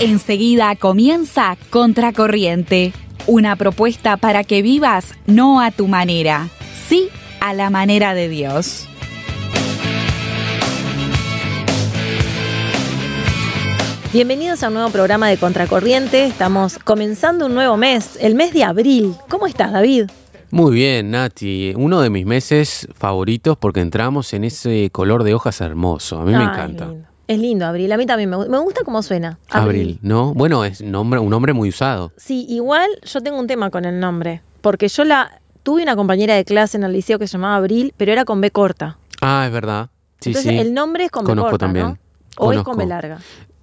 Enseguida 0.00 0.76
comienza 0.76 1.58
Contracorriente, 1.68 2.94
una 3.26 3.54
propuesta 3.56 4.16
para 4.16 4.44
que 4.44 4.62
vivas 4.62 5.12
no 5.26 5.60
a 5.60 5.72
tu 5.72 5.88
manera, 5.88 6.48
sí 6.88 7.10
a 7.38 7.52
la 7.52 7.68
manera 7.68 8.14
de 8.14 8.30
Dios. 8.30 8.88
Bienvenidos 14.14 14.62
a 14.62 14.68
un 14.68 14.74
nuevo 14.74 14.88
programa 14.88 15.28
de 15.28 15.36
Contracorriente. 15.36 16.24
Estamos 16.24 16.78
comenzando 16.78 17.44
un 17.44 17.52
nuevo 17.52 17.76
mes, 17.76 18.16
el 18.22 18.34
mes 18.34 18.54
de 18.54 18.64
abril. 18.64 19.14
¿Cómo 19.28 19.46
estás, 19.46 19.70
David? 19.70 20.06
Muy 20.50 20.72
bien, 20.72 21.10
Nati. 21.10 21.74
Uno 21.76 22.00
de 22.00 22.08
mis 22.08 22.24
meses 22.24 22.88
favoritos 22.94 23.58
porque 23.58 23.80
entramos 23.80 24.32
en 24.32 24.44
ese 24.44 24.88
color 24.90 25.24
de 25.24 25.34
hojas 25.34 25.60
hermoso. 25.60 26.20
A 26.20 26.24
mí 26.24 26.32
me 26.32 26.42
encanta. 26.42 26.86
lindo. 26.86 27.09
Es 27.30 27.38
lindo, 27.38 27.64
Abril. 27.64 27.92
A 27.92 27.96
mí 27.96 28.06
también 28.06 28.28
me, 28.28 28.36
gu- 28.36 28.48
me 28.48 28.58
gusta 28.58 28.80
cómo 28.84 29.02
suena. 29.04 29.38
Abril, 29.50 30.00
¿no? 30.02 30.34
Bueno, 30.34 30.64
es 30.64 30.80
nombre, 30.82 31.20
un 31.20 31.30
nombre 31.30 31.52
muy 31.52 31.68
usado. 31.68 32.12
Sí, 32.16 32.44
igual 32.48 32.88
yo 33.04 33.20
tengo 33.20 33.38
un 33.38 33.46
tema 33.46 33.70
con 33.70 33.84
el 33.84 34.00
nombre. 34.00 34.42
Porque 34.62 34.88
yo 34.88 35.04
la 35.04 35.40
tuve 35.62 35.84
una 35.84 35.94
compañera 35.94 36.34
de 36.34 36.44
clase 36.44 36.76
en 36.76 36.82
el 36.82 36.92
liceo 36.92 37.20
que 37.20 37.28
se 37.28 37.34
llamaba 37.34 37.54
Abril, 37.56 37.94
pero 37.96 38.10
era 38.10 38.24
con 38.24 38.40
B 38.40 38.50
corta. 38.50 38.98
Ah, 39.20 39.44
es 39.46 39.52
verdad. 39.52 39.90
Sí, 40.20 40.30
Entonces 40.30 40.50
sí. 40.52 40.58
el 40.58 40.74
nombre 40.74 41.04
es 41.04 41.10
con 41.12 41.22
B 41.24 41.28
Conozco 41.28 41.50
corta, 41.50 41.66
también. 41.66 41.86
¿no? 41.86 41.98
O 42.38 42.52
es 42.52 42.62
con 42.62 42.76
B 42.76 42.84
larga. 42.86 43.18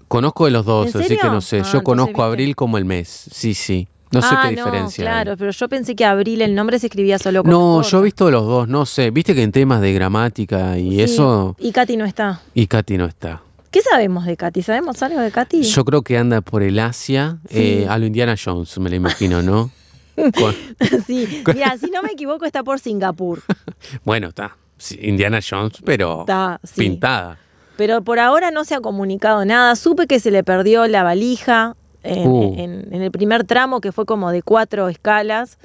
Conozco 0.08 0.46
de 0.46 0.52
los 0.52 0.66
dos, 0.66 0.96
¿En 0.96 1.02
así 1.02 1.18
que 1.18 1.28
no 1.28 1.42
sé. 1.42 1.60
Ah, 1.60 1.70
Yo 1.74 1.84
conozco 1.84 2.24
abril 2.24 2.56
como 2.56 2.78
el 2.78 2.86
mes. 2.86 3.10
Sí, 3.34 3.54
sí. 3.54 3.90
No 4.14 4.22
sé 4.22 4.30
ah, 4.32 4.44
qué 4.44 4.56
diferencia. 4.56 5.04
hay. 5.04 5.12
claro, 5.12 5.36
pero 5.38 5.52
yo 5.52 5.68
pensé 5.68 5.94
que 5.94 6.06
Abril 6.06 6.42
el 6.42 6.56
nombre 6.56 6.80
se 6.80 6.88
escribía 6.88 7.20
solo 7.20 7.44
con 7.44 7.50
B 7.50 7.54
No, 7.54 7.82
yo 7.82 8.00
he 8.00 8.04
visto 8.04 8.32
los 8.32 8.46
dos, 8.48 8.70
no 8.70 8.86
sé. 8.86 9.12
Viste 9.12 9.36
que 9.36 9.44
en 9.44 9.52
temas 9.52 9.82
de 9.82 9.92
gramática 9.92 10.78
y 10.78 10.92
Sí, 10.92 11.02
eso, 11.02 11.58
Y 11.60 11.74
Katy 11.74 11.98
no 11.98 12.06
está. 12.06 12.40
y 12.54 12.68
Katy 12.68 12.98
no 12.98 13.04
está. 13.04 13.42
¿Qué 13.72 13.82
sabemos 13.82 14.26
de 14.26 14.38
Katy? 14.38 14.62
¿Sabemos 14.64 15.02
algo 15.04 15.20
de 15.20 15.32
Katy? 15.32 15.64
Yo 15.64 15.86
creo 15.86 16.02
que 16.02 16.18
anda 16.18 16.42
por 16.42 16.64
el 16.64 16.80
Asia, 16.80 17.38
Sí. 17.50 17.84
eh, 17.84 17.88
a 17.90 17.98
lo 17.98 18.06
Indiana 18.06 18.36
Jones, 18.44 18.78
me 18.80 18.90
lo 18.90 18.96
imagino, 18.96 19.42
¿no? 19.42 19.72
Con- 20.40 20.56
sí. 21.06 21.44
Mira, 21.54 21.78
si 21.78 21.92
no 21.92 22.02
me 22.02 22.12
equivoco, 22.12 22.46
está 22.46 22.64
por 22.64 22.80
Singapur. 22.80 23.42
bueno, 24.06 24.30
está. 24.30 24.58
Indiana 25.02 25.40
Jones, 25.48 25.74
pero 25.84 26.22
Está, 26.22 26.60
sí. 26.64 26.82
pintada. 26.82 27.38
Pero 27.78 28.02
por 28.04 28.20
ahora 28.20 28.50
no 28.52 28.64
se 28.66 28.74
ha 28.76 28.80
comunicado 28.82 29.44
nada. 29.46 29.76
Supe 29.76 30.08
que 30.08 30.20
se 30.20 30.32
le 30.32 30.44
perdió 30.44 30.88
la 30.88 31.04
valija 31.04 31.76
en, 32.04 32.28
Uh. 32.28 32.54
en- 32.58 32.88
en 32.94 33.02
el 33.02 33.12
primer 33.12 33.44
tramo, 33.44 33.82
que 33.82 33.92
fue 33.92 34.06
como 34.06 34.32
de 34.32 34.42
cuatro 34.42 34.88
escalas. 34.90 35.58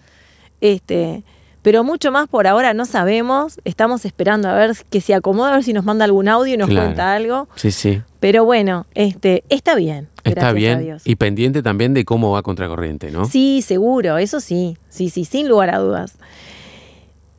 Este, 0.60 1.24
pero 1.62 1.84
mucho 1.84 2.10
más 2.12 2.28
por 2.28 2.46
ahora 2.46 2.74
no 2.74 2.84
sabemos. 2.84 3.60
Estamos 3.64 4.04
esperando 4.04 4.48
a 4.48 4.54
ver 4.54 4.76
que 4.90 5.00
se 5.00 5.14
acomoda, 5.14 5.52
a 5.52 5.54
ver 5.54 5.64
si 5.64 5.72
nos 5.72 5.84
manda 5.84 6.04
algún 6.04 6.28
audio 6.28 6.54
y 6.54 6.56
nos 6.56 6.68
Claro. 6.68 6.86
cuenta 6.86 7.14
algo. 7.14 7.48
Sí, 7.54 7.70
sí. 7.70 8.02
Pero 8.20 8.44
bueno, 8.44 8.86
este, 8.94 9.44
está 9.48 9.74
bien. 9.74 10.08
Está 10.24 10.48
a 10.48 10.52
bien. 10.52 10.80
Dios. 10.82 11.02
Y 11.04 11.16
pendiente 11.16 11.62
también 11.62 11.94
de 11.94 12.04
cómo 12.04 12.30
va 12.32 12.42
Contracorriente, 12.42 13.10
¿no? 13.10 13.24
Sí, 13.24 13.62
seguro, 13.62 14.18
eso 14.18 14.40
sí, 14.40 14.76
sí, 14.88 15.10
sí, 15.10 15.24
sin 15.24 15.48
lugar 15.48 15.70
a 15.74 15.78
dudas. 15.78 16.16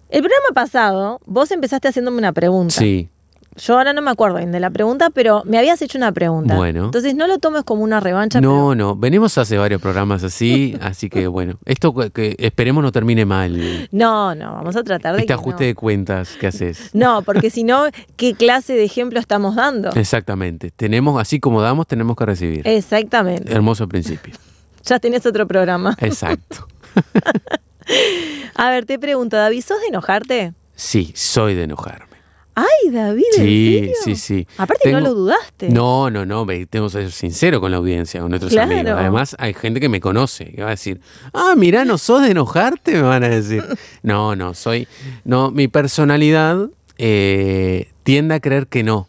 El 0.10 0.22
programa 0.22 0.50
pasado, 0.54 1.20
vos 1.26 1.50
empezaste 1.52 1.88
haciéndome 1.88 2.18
una 2.18 2.34
pregunta. 2.34 2.76
Sí. 2.76 3.10
Yo 3.58 3.78
ahora 3.78 3.94
no 3.94 4.02
me 4.02 4.12
acuerdo 4.12 4.38
bien 4.38 4.52
de 4.52 4.60
la 4.60 4.70
pregunta, 4.70 5.10
pero 5.10 5.44
me 5.46 5.58
habías 5.58 5.82
hecho 5.82 5.98
una 5.98 6.12
pregunta. 6.12 6.56
Bueno. 6.56 6.86
Entonces 6.86 7.16
no 7.16 7.28
lo 7.28 7.40
tomes 7.40 7.64
como 7.64 7.84
una 7.84 8.00
revancha. 8.00 8.42
No, 8.42 8.76
no. 8.76 8.96
Venimos 8.96 9.38
hace 9.38 9.58
varios 9.58 9.82
programas 9.82 10.24
así, 10.24 10.78
así 10.82 11.10
que 11.10 11.28
bueno. 11.28 11.58
Esto 11.66 11.94
que, 11.94 12.36
esperemos 12.40 12.84
no 12.84 12.92
termine 12.92 13.26
mal. 13.26 13.88
No, 13.92 14.36
no, 14.36 14.54
vamos 14.54 14.76
a 14.76 14.84
tratar 14.84 15.14
de 15.14 15.20
Este 15.20 15.28
que 15.28 15.34
ajuste 15.34 15.64
no. 15.64 15.68
de 15.68 15.76
cuentas 15.76 16.30
que 16.40 16.48
haces. 16.48 16.90
No, 16.94 17.22
porque 17.22 17.50
si 17.50 17.64
no, 17.64 17.86
¿qué 18.16 18.34
clase 18.34 18.74
de 18.74 18.84
ejemplo 18.84 19.20
estamos 19.20 19.56
dando? 19.56 19.92
Exactamente. 19.92 20.72
Tenemos, 20.72 21.20
así 21.22 21.40
como 21.40 21.62
damos, 21.62 21.88
tenemos 21.88 22.16
que 22.16 22.26
recibir. 22.26 22.68
Exactamente. 22.68 23.52
Hermoso 23.54 23.88
principio. 23.88 24.34
Ya 24.86 25.00
tenés 25.00 25.26
otro 25.26 25.48
programa. 25.48 25.96
Exacto. 26.02 26.68
A 28.56 28.70
ver, 28.70 28.86
te 28.86 29.00
pregunto, 29.00 29.38
David, 29.38 29.64
¿sos 29.66 29.80
de 29.80 29.88
enojarte? 29.88 30.54
Sí, 30.76 31.14
soy 31.16 31.56
de 31.56 31.64
enojarme. 31.64 32.13
Ay, 32.56 32.92
David, 32.92 33.24
¿en 33.38 33.46
Sí, 33.46 33.76
serio? 33.80 33.94
sí, 34.04 34.16
sí. 34.16 34.48
Aparte 34.58 34.92
no 34.92 35.00
lo 35.00 35.14
dudaste. 35.16 35.70
No, 35.70 36.10
no, 36.12 36.26
no, 36.26 36.46
ve, 36.46 36.68
tengo 36.68 36.86
que 36.88 36.92
ser 36.92 37.12
sincero 37.12 37.60
con 37.60 37.72
la 37.72 37.78
audiencia, 37.78 38.22
con 38.22 38.30
nuestros 38.30 38.52
Claro. 38.54 38.72
amigos. 38.72 38.94
Además, 38.96 39.36
hay 39.40 39.54
gente 39.56 39.80
que 39.80 39.90
me 39.90 40.00
conoce, 40.00 40.52
que 40.52 40.62
va 40.62 40.68
a 40.68 40.72
decir, 40.72 41.02
ah, 41.34 41.54
mira, 41.58 41.84
¿no 41.84 41.98
sos 41.98 42.22
de 42.22 42.32
enojarte? 42.32 42.94
Me 42.94 43.02
van 43.02 43.24
a 43.24 43.30
decir. 43.30 43.64
No, 44.04 44.36
no, 44.36 44.54
soy, 44.54 44.88
no, 45.24 45.50
mi 45.50 45.68
personalidad 45.68 46.70
eh, 46.98 47.90
tiende 48.04 48.36
a 48.36 48.40
creer 48.40 48.68
que 48.68 48.84
no. 48.84 49.08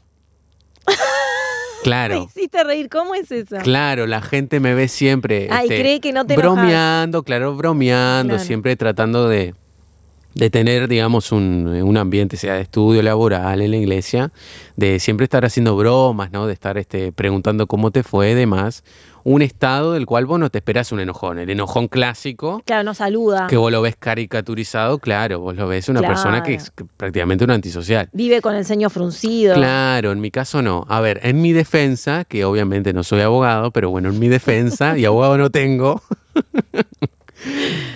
Me 0.87 0.95
Claro, 1.83 2.25
hiciste 2.31 2.65
reír, 2.65 2.89
¿cómo 2.89 3.15
es 3.15 3.31
eso? 3.31 3.57
claro, 3.63 4.07
la 4.07 4.23
gente 4.23 4.59
me 4.59 4.73
ve 4.75 4.89
siempre. 4.89 5.49
Ay, 5.51 5.65
este, 5.69 5.81
cree 5.83 6.01
que 6.01 6.15
no 6.15 6.25
te 6.27 6.33
enojas. 6.33 6.55
Bromeando, 6.55 7.23
claro, 7.25 7.55
bromeando, 7.57 8.35
Claro. 8.35 8.45
siempre 8.47 8.75
tratando 8.77 9.29
de, 9.29 9.55
de 10.35 10.51
tener, 10.51 10.89
digamos, 10.89 11.31
un, 11.33 11.67
un 11.69 11.97
ambiente, 11.97 12.37
sea 12.37 12.55
de 12.55 12.63
estudio 12.63 13.03
laboral 13.03 13.61
en 13.63 13.71
la 13.71 13.77
iglesia, 13.77 14.33
de 14.77 14.99
siempre 14.99 15.25
estar 15.25 15.45
haciendo 15.45 15.77
bromas, 15.77 16.33
¿no? 16.33 16.47
De 16.47 16.53
estar 16.53 16.77
este, 16.77 17.13
preguntando 17.13 17.67
cómo 17.67 17.91
te 17.93 18.03
fue, 18.03 18.35
demás. 18.35 18.83
Un 19.27 19.41
estado 19.41 19.93
del 19.95 20.05
cual 20.05 20.27
vos 20.27 20.39
no 20.39 20.51
te 20.51 20.59
esperás 20.59 20.93
un 20.93 21.01
enojón. 21.01 21.39
El 21.39 21.49
enojón 21.49 21.89
clásico, 21.89 22.63
Claro, 22.67 22.83
no 22.83 22.93
saluda. 22.93 23.47
que 23.47 23.57
vos 23.57 23.73
lo 23.73 23.81
ves 23.81 23.97
caricaturizado, 23.99 24.99
claro, 24.99 25.41
vos 25.41 25.57
lo 25.57 25.67
ves 25.67 25.89
una 25.89 26.03
persona 26.03 26.43
que 26.43 26.55
es 26.55 26.71
prácticamente 26.99 27.43
un 27.45 27.51
antisocial. 27.53 28.11
Vive 28.13 28.43
con 28.43 28.55
el 28.55 28.67
ceño 28.67 28.91
fruncido. 28.91 29.55
Claro, 29.55 30.13
en 30.13 30.21
mi 30.21 30.31
caso 30.31 30.61
no. 30.61 30.85
A 30.91 31.01
ver, 31.01 31.21
en 31.23 31.41
mi 31.41 31.53
defensa, 31.53 32.25
que 32.27 32.45
obviamente 32.45 32.93
no 32.93 33.03
soy 33.03 33.21
abogado, 33.23 33.71
pero 33.71 33.89
bueno, 33.89 34.11
en 34.11 34.19
mi 34.19 34.29
defensa, 34.29 34.99
y 34.99 35.07
abogado 35.07 35.39
no 35.39 35.49
tengo, 35.51 36.03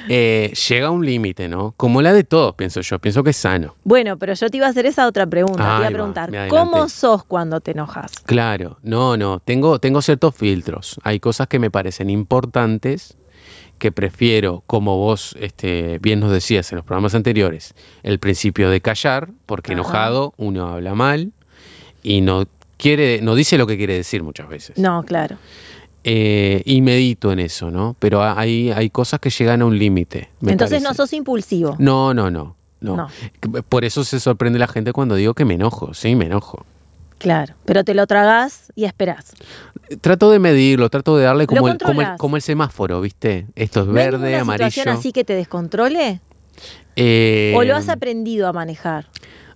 eh, 0.08 0.52
llega 0.68 0.90
un 0.90 1.04
límite, 1.04 1.48
¿no? 1.48 1.74
Como 1.76 2.02
la 2.02 2.12
de 2.12 2.24
todos, 2.24 2.54
pienso 2.54 2.80
yo. 2.80 2.98
Pienso 2.98 3.22
que 3.22 3.30
es 3.30 3.36
sano. 3.36 3.76
Bueno, 3.84 4.18
pero 4.18 4.34
yo 4.34 4.48
te 4.50 4.56
iba 4.56 4.66
a 4.66 4.70
hacer 4.70 4.86
esa 4.86 5.06
otra 5.06 5.26
pregunta. 5.26 5.62
te 5.62 5.78
iba 5.80 5.86
a 5.86 5.90
preguntar. 5.90 6.30
¿cómo 6.48 6.88
sos 6.88 7.24
cuando 7.24 7.60
te 7.60 7.72
enojas? 7.72 8.12
Claro, 8.24 8.78
no, 8.82 9.16
no. 9.16 9.40
Tengo, 9.40 9.78
tengo 9.78 10.02
ciertos 10.02 10.34
filtros. 10.34 11.00
Hay 11.02 11.20
cosas 11.20 11.46
que 11.48 11.58
me 11.58 11.70
parecen 11.70 12.10
importantes 12.10 13.16
que 13.78 13.92
prefiero, 13.92 14.64
como 14.66 14.96
vos 14.96 15.36
este, 15.40 15.98
bien 16.00 16.20
nos 16.20 16.32
decías 16.32 16.70
en 16.72 16.76
los 16.76 16.84
programas 16.84 17.14
anteriores, 17.14 17.74
el 18.02 18.18
principio 18.18 18.70
de 18.70 18.80
callar, 18.80 19.30
porque 19.46 19.72
Ajá. 19.72 19.80
enojado 19.80 20.34
uno 20.36 20.66
habla 20.66 20.94
mal 20.94 21.32
y 22.02 22.20
no 22.20 22.44
quiere, 22.76 23.20
no 23.22 23.34
dice 23.34 23.58
lo 23.58 23.66
que 23.66 23.76
quiere 23.76 23.94
decir 23.94 24.22
muchas 24.22 24.48
veces. 24.48 24.78
No, 24.78 25.04
claro. 25.04 25.36
Eh, 26.04 26.62
y 26.64 26.80
medito 26.80 27.32
en 27.32 27.40
eso, 27.40 27.70
¿no? 27.70 27.96
Pero 27.98 28.22
hay, 28.22 28.70
hay 28.70 28.88
cosas 28.90 29.20
que 29.20 29.30
llegan 29.30 29.62
a 29.62 29.66
un 29.66 29.78
límite. 29.78 30.30
Entonces 30.46 30.82
no 30.82 30.94
sos 30.94 31.12
impulsivo. 31.12 31.76
No, 31.78 32.14
no, 32.14 32.30
no, 32.30 32.56
no. 32.80 32.96
No. 32.96 33.08
Por 33.68 33.84
eso 33.84 34.04
se 34.04 34.20
sorprende 34.20 34.58
la 34.58 34.68
gente 34.68 34.92
cuando 34.92 35.16
digo 35.16 35.34
que 35.34 35.44
me 35.44 35.54
enojo. 35.54 35.94
Sí, 35.94 36.14
me 36.14 36.26
enojo. 36.26 36.64
Claro. 37.18 37.54
Pero 37.64 37.82
te 37.82 37.94
lo 37.94 38.06
tragás 38.06 38.72
y 38.76 38.84
esperás. 38.84 39.32
Trato 40.00 40.30
de 40.30 40.38
medirlo, 40.38 40.88
trato 40.88 41.16
de 41.16 41.24
darle 41.24 41.46
como, 41.46 41.68
el, 41.68 41.76
como, 41.78 41.90
el, 41.90 41.96
controlás. 41.96 42.18
como 42.18 42.36
el 42.36 42.42
semáforo, 42.42 43.00
¿viste? 43.00 43.46
Esto 43.56 43.80
es 43.80 43.86
¿No 43.86 43.92
hay 43.92 44.04
verde, 44.04 44.18
ninguna 44.18 44.40
amarillo. 44.42 44.70
situación 44.70 44.96
así 44.96 45.12
que 45.12 45.24
te 45.24 45.34
descontrole? 45.34 46.20
Eh, 46.94 47.54
¿O 47.56 47.64
lo 47.64 47.74
has 47.74 47.88
aprendido 47.88 48.46
a 48.46 48.52
manejar? 48.52 49.06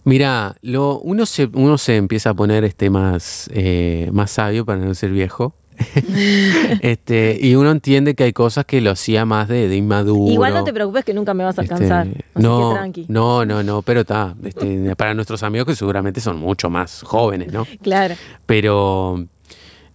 Mira, 0.04 0.56
lo, 0.62 0.98
uno, 0.98 1.26
se, 1.26 1.48
uno 1.52 1.78
se 1.78 1.96
empieza 1.96 2.30
a 2.30 2.34
poner 2.34 2.64
este 2.64 2.90
más, 2.90 3.48
eh, 3.52 4.10
más 4.12 4.32
sabio 4.32 4.64
para 4.64 4.78
no 4.80 4.94
ser 4.94 5.10
viejo. 5.10 5.54
este, 6.80 7.38
y 7.40 7.54
uno 7.54 7.70
entiende 7.70 8.14
que 8.14 8.24
hay 8.24 8.32
cosas 8.32 8.64
que 8.64 8.80
lo 8.80 8.90
hacía 8.90 9.24
más 9.24 9.48
de, 9.48 9.68
de 9.68 9.76
inmaduro. 9.76 10.32
Igual 10.32 10.54
no 10.54 10.64
te 10.64 10.72
preocupes 10.72 11.04
que 11.04 11.14
nunca 11.14 11.34
me 11.34 11.44
vas 11.44 11.58
a 11.58 11.62
Este, 11.62 11.74
alcanzar. 11.74 12.06
No, 12.34 12.76
no, 13.08 13.44
no, 13.44 13.62
no, 13.62 13.82
pero 13.82 14.00
está. 14.00 14.34
este, 14.44 14.94
para 14.96 15.14
nuestros 15.14 15.42
amigos 15.42 15.66
que 15.66 15.76
seguramente 15.76 16.20
son 16.20 16.38
mucho 16.38 16.70
más 16.70 17.02
jóvenes, 17.02 17.52
¿no? 17.52 17.66
Claro. 17.82 18.14
Pero 18.46 19.26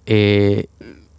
eh, 0.06 0.68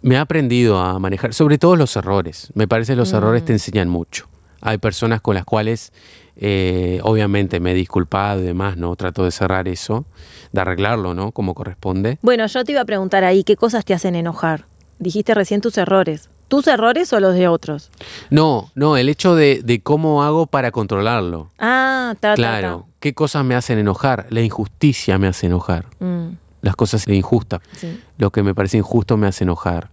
me 0.01 0.17
ha 0.17 0.21
aprendido 0.21 0.79
a 0.79 0.97
manejar, 0.99 1.33
sobre 1.33 1.57
todo 1.57 1.75
los 1.75 1.95
errores. 1.95 2.49
Me 2.53 2.67
parece 2.67 2.93
que 2.93 2.97
los 2.97 3.11
errores 3.13 3.43
Mm. 3.43 3.45
te 3.45 3.53
enseñan 3.53 3.89
mucho. 3.89 4.27
Hay 4.61 4.77
personas 4.77 5.21
con 5.21 5.35
las 5.35 5.45
cuales, 5.45 5.91
eh, 6.41 6.99
obviamente, 7.03 7.59
me 7.59 7.71
he 7.71 7.73
disculpado 7.75 8.41
y 8.41 8.45
demás, 8.45 8.77
¿no? 8.77 8.95
Trato 8.95 9.23
de 9.25 9.31
cerrar 9.31 9.67
eso, 9.67 10.05
de 10.53 10.61
arreglarlo, 10.61 11.13
¿no? 11.13 11.31
Como 11.33 11.53
corresponde. 11.53 12.17
Bueno, 12.21 12.45
yo 12.47 12.63
te 12.63 12.71
iba 12.71 12.81
a 12.81 12.85
preguntar 12.85 13.23
ahí, 13.25 13.43
¿qué 13.43 13.55
cosas 13.57 13.83
te 13.83 13.93
hacen 13.93 14.15
enojar? 14.15 14.65
Dijiste 14.99 15.33
recién 15.33 15.59
tus 15.61 15.77
errores. 15.77 16.29
¿Tus 16.47 16.65
errores 16.67 17.11
o 17.13 17.19
los 17.19 17.35
de 17.35 17.47
otros? 17.47 17.91
No, 18.31 18.71
no, 18.73 18.97
el 18.97 19.07
hecho 19.09 19.35
de, 19.35 19.61
de 19.63 19.81
cómo 19.81 20.23
hago 20.23 20.47
para 20.47 20.71
controlarlo. 20.71 21.51
Ah, 21.59 22.15
ta, 22.19 22.29
ta, 22.29 22.35
Claro, 22.35 22.87
¿qué 22.99 23.13
cosas 23.13 23.45
me 23.45 23.53
hacen 23.53 23.77
enojar? 23.77 24.25
La 24.29 24.41
injusticia 24.41 25.19
me 25.19 25.27
hace 25.27 25.45
enojar. 25.45 25.85
Mm, 25.99 26.29
Las 26.61 26.75
cosas 26.75 27.07
injustas. 27.07 27.61
sí. 27.73 27.99
Lo 28.17 28.31
que 28.31 28.41
me 28.43 28.55
parece 28.55 28.77
injusto 28.77 29.15
me 29.15 29.27
hace 29.27 29.43
enojar. 29.43 29.89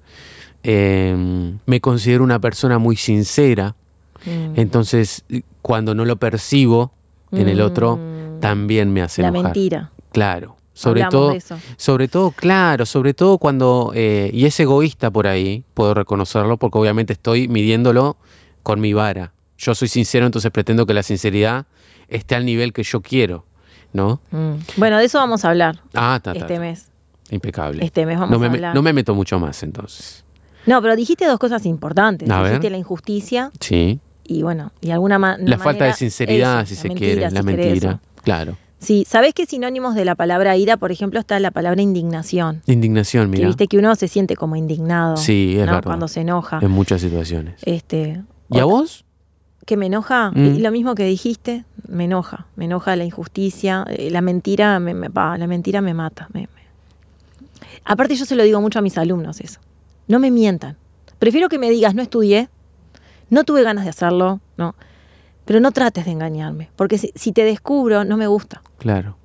Eh, 0.62 1.14
me 1.66 1.80
considero 1.80 2.24
una 2.24 2.38
persona 2.40 2.78
muy 2.78 2.96
sincera. 2.96 3.74
Mm. 4.24 4.52
Entonces, 4.60 5.24
cuando 5.62 5.94
no 5.94 6.04
lo 6.04 6.16
percibo 6.16 6.92
en 7.32 7.48
el 7.48 7.60
otro, 7.60 7.96
Mm. 7.96 8.40
también 8.40 8.92
me 8.92 9.02
hace 9.02 9.22
La 9.22 9.28
enojar. 9.28 9.44
mentira. 9.52 9.90
Claro, 10.12 10.56
Sobre 10.72 11.02
Hablamos 11.02 11.44
todo, 11.44 11.58
sobre 11.78 12.06
todo, 12.06 12.30
claro, 12.32 12.84
sobre 12.84 13.14
todo 13.14 13.38
cuando, 13.38 13.92
eh, 13.94 14.28
y 14.34 14.44
es 14.44 14.60
egoísta 14.60 15.10
por 15.10 15.26
ahí, 15.26 15.64
puedo 15.72 15.94
reconocerlo, 15.94 16.58
porque 16.58 16.76
obviamente 16.76 17.14
estoy 17.14 17.48
midiéndolo 17.48 18.18
con 18.62 18.78
mi 18.80 18.92
vara. 18.92 19.32
Yo 19.56 19.74
soy 19.74 19.88
sincero, 19.88 20.26
entonces 20.26 20.50
pretendo 20.50 20.84
que 20.84 20.92
la 20.92 21.02
sinceridad 21.02 21.64
esté 22.08 22.34
al 22.34 22.44
nivel 22.44 22.74
que 22.74 22.82
yo 22.82 23.00
quiero, 23.00 23.46
¿no? 23.94 24.20
Mm. 24.32 24.52
Bueno, 24.76 24.98
de 24.98 25.06
eso 25.06 25.16
vamos 25.18 25.46
a 25.46 25.48
hablar 25.48 25.80
Ah, 25.94 26.20
ta, 26.22 26.34
ta, 26.34 26.40
este 26.40 26.54
ta. 26.56 26.60
mes. 26.60 26.90
Impecable. 27.30 27.82
Este 27.82 28.04
mes 28.04 28.16
vamos 28.18 28.30
no, 28.32 28.38
me, 28.38 28.46
a 28.46 28.50
hablar. 28.50 28.74
no 28.74 28.82
me 28.82 28.92
meto 28.92 29.14
mucho 29.14 29.40
más 29.40 29.62
entonces. 29.62 30.24
No, 30.66 30.82
pero 30.82 30.94
dijiste 30.94 31.24
dos 31.26 31.38
cosas 31.38 31.64
importantes. 31.64 32.28
A 32.28 32.42
ver. 32.42 32.50
dijiste 32.50 32.68
la 32.68 32.76
injusticia 32.76 33.50
Sí. 33.60 33.98
Y 34.28 34.42
bueno, 34.42 34.72
y 34.80 34.90
alguna 34.90 35.18
ma- 35.18 35.36
La 35.38 35.58
falta 35.58 35.84
de 35.86 35.92
sinceridad, 35.94 36.60
eso, 36.62 36.68
si 36.70 36.74
la 36.74 36.80
se 36.82 36.88
mentira, 36.88 37.06
quiere, 37.14 37.30
la 37.30 37.40
si 37.40 37.46
mentira. 37.46 37.90
eso. 37.90 38.00
Claro. 38.22 38.56
Sí, 38.78 39.04
¿sabés 39.08 39.32
qué 39.34 39.46
sinónimos 39.46 39.94
de 39.94 40.04
la 40.04 40.14
palabra 40.14 40.56
ira? 40.56 40.76
Por 40.76 40.92
ejemplo, 40.92 41.18
está 41.18 41.40
la 41.40 41.50
palabra 41.50 41.80
indignación. 41.80 42.62
Indignación, 42.66 43.24
Que 43.30 43.36
mira. 43.38 43.46
viste 43.48 43.66
que 43.68 43.78
uno 43.78 43.94
se 43.96 44.06
siente 44.06 44.36
como 44.36 44.54
indignado. 44.56 45.16
Sí, 45.16 45.54
es 45.58 45.60
¿no? 45.66 45.72
verdad. 45.72 45.84
Cuando 45.84 46.08
se 46.08 46.20
enoja. 46.20 46.58
En 46.60 46.70
muchas 46.70 47.00
situaciones. 47.00 47.54
Este, 47.64 48.22
¿Y 48.50 48.58
a 48.58 48.64
vos? 48.64 49.04
que 49.64 49.76
me 49.76 49.86
enoja, 49.86 50.30
Mm. 50.32 50.54
y 50.54 50.58
lo 50.60 50.70
mismo 50.70 50.94
que 50.94 51.04
dijiste, 51.06 51.64
me 51.88 52.04
enoja, 52.04 52.46
me 52.54 52.66
enoja 52.66 52.94
la 52.94 53.04
injusticia, 53.04 53.84
eh, 53.88 54.10
la 54.12 54.20
mentira 54.20 54.78
me, 54.78 54.94
me- 54.94 55.08
la 55.08 55.46
mentira 55.48 55.80
me 55.80 55.92
mata. 55.92 56.28
me- 56.32 56.42
me- 56.42 56.48
Aparte 57.84 58.14
yo 58.14 58.24
se 58.26 58.36
lo 58.36 58.44
digo 58.44 58.60
mucho 58.60 58.78
a 58.78 58.82
mis 58.82 58.96
alumnos 58.98 59.40
eso, 59.40 59.58
no 60.06 60.18
me 60.20 60.30
mientan, 60.30 60.76
prefiero 61.18 61.48
que 61.48 61.58
me 61.58 61.68
digas 61.70 61.94
no 61.96 62.02
estudié, 62.02 62.48
no 63.30 63.44
tuve 63.44 63.62
ganas 63.62 63.84
de 63.84 63.90
hacerlo, 63.90 64.40
no, 64.56 64.74
pero 65.44 65.60
no 65.60 65.72
trates 65.72 66.04
de 66.04 66.10
engañarme, 66.12 66.70
porque 66.76 66.98
si, 66.98 67.12
si 67.14 67.32
te 67.32 67.44
descubro 67.44 68.04
no 68.04 68.16
me 68.16 68.26
gusta, 68.26 68.62
Claro. 68.78 69.16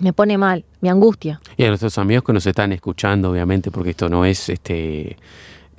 me 0.00 0.12
pone 0.12 0.36
mal, 0.38 0.64
me 0.80 0.90
angustia. 0.90 1.40
Y 1.56 1.64
a 1.64 1.68
nuestros 1.68 1.98
amigos 1.98 2.24
que 2.24 2.32
nos 2.32 2.46
están 2.46 2.72
escuchando, 2.72 3.30
obviamente, 3.30 3.70
porque 3.70 3.90
esto 3.90 4.08
no 4.08 4.24
es 4.24 4.48
este 4.48 5.16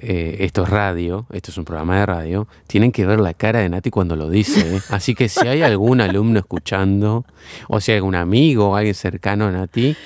eh, 0.01 0.37
esto 0.45 0.63
es 0.63 0.69
radio, 0.69 1.25
esto 1.31 1.51
es 1.51 1.57
un 1.57 1.65
programa 1.65 1.99
de 1.99 2.05
radio, 2.05 2.47
tienen 2.67 2.93
que 2.93 3.05
ver 3.05 3.19
la 3.19 3.33
cara 3.33 3.59
de 3.59 3.67
Nati 3.67 3.89
cuando 3.89 4.15
lo 4.15 4.29
dice. 4.29 4.77
¿eh? 4.77 4.81
Así 4.89 5.13
que 5.13 5.27
si 5.27 5.45
hay 5.45 5.61
algún 5.61 5.99
alumno 5.99 6.39
escuchando, 6.39 7.25
o 7.67 7.81
si 7.81 7.91
hay 7.91 7.97
algún 7.97 8.15
amigo 8.15 8.69
o 8.69 8.75
alguien 8.77 8.95
cercano 8.95 9.47
a 9.47 9.51
Nati, 9.51 9.97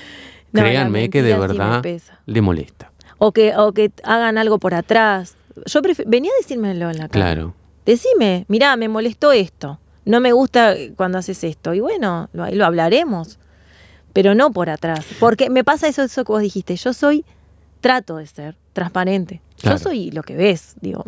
No, 0.52 0.62
créanme 0.62 1.10
que 1.10 1.22
de 1.22 1.34
sí 1.34 1.38
verdad 1.38 1.82
le 2.26 2.40
molesta. 2.40 2.90
O 3.18 3.30
que, 3.30 3.54
o 3.56 3.70
que 3.72 3.92
hagan 4.02 4.36
algo 4.36 4.58
por 4.58 4.74
atrás. 4.74 5.36
Yo 5.66 5.80
venía 6.06 6.32
a 6.32 6.42
decírmelo 6.42 6.90
en 6.90 6.98
la 6.98 7.08
cara. 7.08 7.26
Claro. 7.26 7.54
Decime, 7.86 8.44
mirá, 8.48 8.76
me 8.76 8.88
molestó 8.88 9.32
esto. 9.32 9.78
No 10.04 10.20
me 10.20 10.32
gusta 10.32 10.74
cuando 10.96 11.18
haces 11.18 11.44
esto. 11.44 11.74
Y 11.74 11.80
bueno, 11.80 12.28
lo, 12.32 12.48
lo 12.50 12.64
hablaremos. 12.66 13.38
Pero 14.12 14.34
no 14.34 14.52
por 14.52 14.70
atrás. 14.70 15.04
Porque 15.18 15.50
me 15.50 15.64
pasa 15.64 15.88
eso, 15.88 16.02
eso 16.02 16.24
que 16.24 16.32
vos 16.32 16.40
dijiste. 16.42 16.76
Yo 16.76 16.92
soy, 16.92 17.24
trato 17.80 18.16
de 18.16 18.26
ser 18.26 18.56
transparente. 18.72 19.40
Claro. 19.60 19.76
Yo 19.78 19.82
soy 19.82 20.10
lo 20.10 20.22
que 20.22 20.36
ves, 20.36 20.74
digo. 20.80 21.04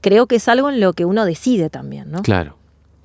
Creo 0.00 0.26
que 0.26 0.36
es 0.36 0.48
algo 0.48 0.68
en 0.70 0.80
lo 0.80 0.92
que 0.94 1.04
uno 1.04 1.24
decide 1.24 1.70
también, 1.70 2.10
¿no? 2.10 2.22
Claro. 2.22 2.56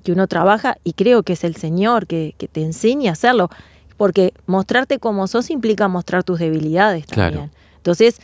Que 0.02 0.12
uno 0.12 0.26
trabaja 0.26 0.78
y 0.84 0.94
creo 0.94 1.22
que 1.22 1.34
es 1.34 1.44
el 1.44 1.54
Señor 1.56 2.06
que, 2.06 2.34
que 2.38 2.48
te 2.48 2.62
enseña 2.62 3.10
a 3.10 3.12
hacerlo. 3.12 3.50
Porque 3.96 4.32
mostrarte 4.46 4.98
como 4.98 5.26
sos 5.26 5.50
implica 5.50 5.86
mostrar 5.88 6.24
tus 6.24 6.38
debilidades 6.38 7.06
Claro. 7.06 7.36
también. 7.36 7.52
Entonces, 7.76 8.18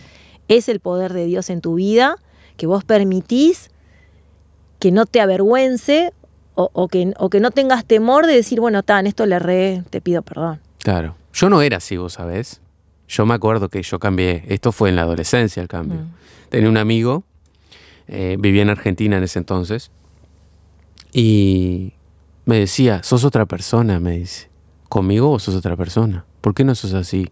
es 0.48 0.68
el 0.68 0.80
poder 0.80 1.12
de 1.12 1.26
Dios 1.26 1.50
en 1.50 1.60
tu 1.60 1.74
vida 1.74 2.16
que 2.56 2.66
vos 2.66 2.84
permitís 2.84 3.70
que 4.84 4.92
no 4.92 5.06
te 5.06 5.22
avergüence 5.22 6.12
o, 6.54 6.68
o 6.74 6.88
que, 6.88 7.14
o 7.16 7.30
que 7.30 7.40
no 7.40 7.52
tengas 7.52 7.86
temor 7.86 8.26
de 8.26 8.34
decir, 8.34 8.60
bueno, 8.60 8.82
tan, 8.82 9.06
esto 9.06 9.24
le 9.24 9.36
erré, 9.36 9.82
te 9.88 10.02
pido 10.02 10.20
perdón. 10.20 10.60
Claro. 10.80 11.16
Yo 11.32 11.48
no 11.48 11.62
era 11.62 11.78
así, 11.78 11.96
vos 11.96 12.12
sabés. 12.12 12.60
Yo 13.08 13.24
me 13.24 13.32
acuerdo 13.32 13.70
que 13.70 13.82
yo 13.82 13.98
cambié. 13.98 14.44
Esto 14.46 14.72
fue 14.72 14.90
en 14.90 14.96
la 14.96 15.02
adolescencia 15.02 15.62
el 15.62 15.68
cambio. 15.68 16.00
Mm. 16.00 16.10
Tenía 16.50 16.68
un 16.68 16.76
amigo, 16.76 17.24
eh, 18.08 18.36
vivía 18.38 18.60
en 18.60 18.68
Argentina 18.68 19.16
en 19.16 19.22
ese 19.22 19.38
entonces, 19.38 19.90
y 21.14 21.94
me 22.44 22.58
decía, 22.58 23.02
sos 23.04 23.24
otra 23.24 23.46
persona, 23.46 24.00
me 24.00 24.18
dice. 24.18 24.50
¿Conmigo 24.90 25.28
vos 25.28 25.44
sos 25.44 25.54
otra 25.54 25.78
persona? 25.78 26.26
¿Por 26.42 26.52
qué 26.52 26.62
no 26.62 26.74
sos 26.74 26.92
así? 26.92 27.30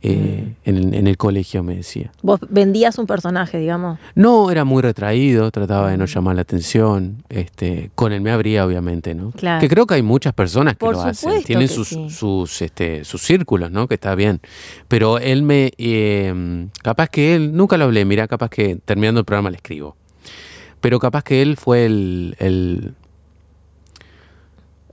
Eh, 0.00 0.54
en, 0.64 0.94
en 0.94 1.06
el 1.08 1.16
colegio 1.16 1.64
me 1.64 1.74
decía. 1.74 2.12
Vos 2.22 2.38
vendías 2.48 2.98
un 2.98 3.06
personaje, 3.08 3.58
digamos. 3.58 3.98
No, 4.14 4.48
era 4.50 4.64
muy 4.64 4.80
retraído, 4.80 5.50
trataba 5.50 5.90
de 5.90 5.96
no 5.96 6.04
llamar 6.04 6.36
la 6.36 6.42
atención. 6.42 7.24
Este, 7.28 7.90
con 7.96 8.12
él 8.12 8.20
me 8.20 8.30
abría, 8.30 8.64
obviamente, 8.64 9.14
¿no? 9.16 9.32
Claro. 9.32 9.60
Que 9.60 9.68
creo 9.68 9.86
que 9.86 9.94
hay 9.94 10.02
muchas 10.02 10.34
personas 10.34 10.74
que 10.74 10.78
Por 10.86 10.94
lo 10.94 11.02
hacen. 11.02 11.42
Tienen 11.42 11.66
sus, 11.68 11.88
sí. 11.88 12.10
sus, 12.10 12.62
este, 12.62 13.04
sus 13.04 13.22
círculos, 13.22 13.72
¿no? 13.72 13.88
Que 13.88 13.94
está 13.94 14.14
bien. 14.14 14.40
Pero 14.86 15.18
él 15.18 15.42
me. 15.42 15.72
eh, 15.78 16.68
capaz 16.82 17.08
que 17.08 17.34
él. 17.34 17.56
Nunca 17.56 17.76
lo 17.76 17.84
hablé, 17.86 18.04
mira, 18.04 18.28
capaz 18.28 18.50
que 18.50 18.76
terminando 18.84 19.18
el 19.18 19.24
programa 19.26 19.50
le 19.50 19.56
escribo. 19.56 19.96
Pero 20.80 21.00
capaz 21.00 21.24
que 21.24 21.42
él 21.42 21.56
fue 21.56 21.86
el. 21.86 22.36
el- 22.38 22.94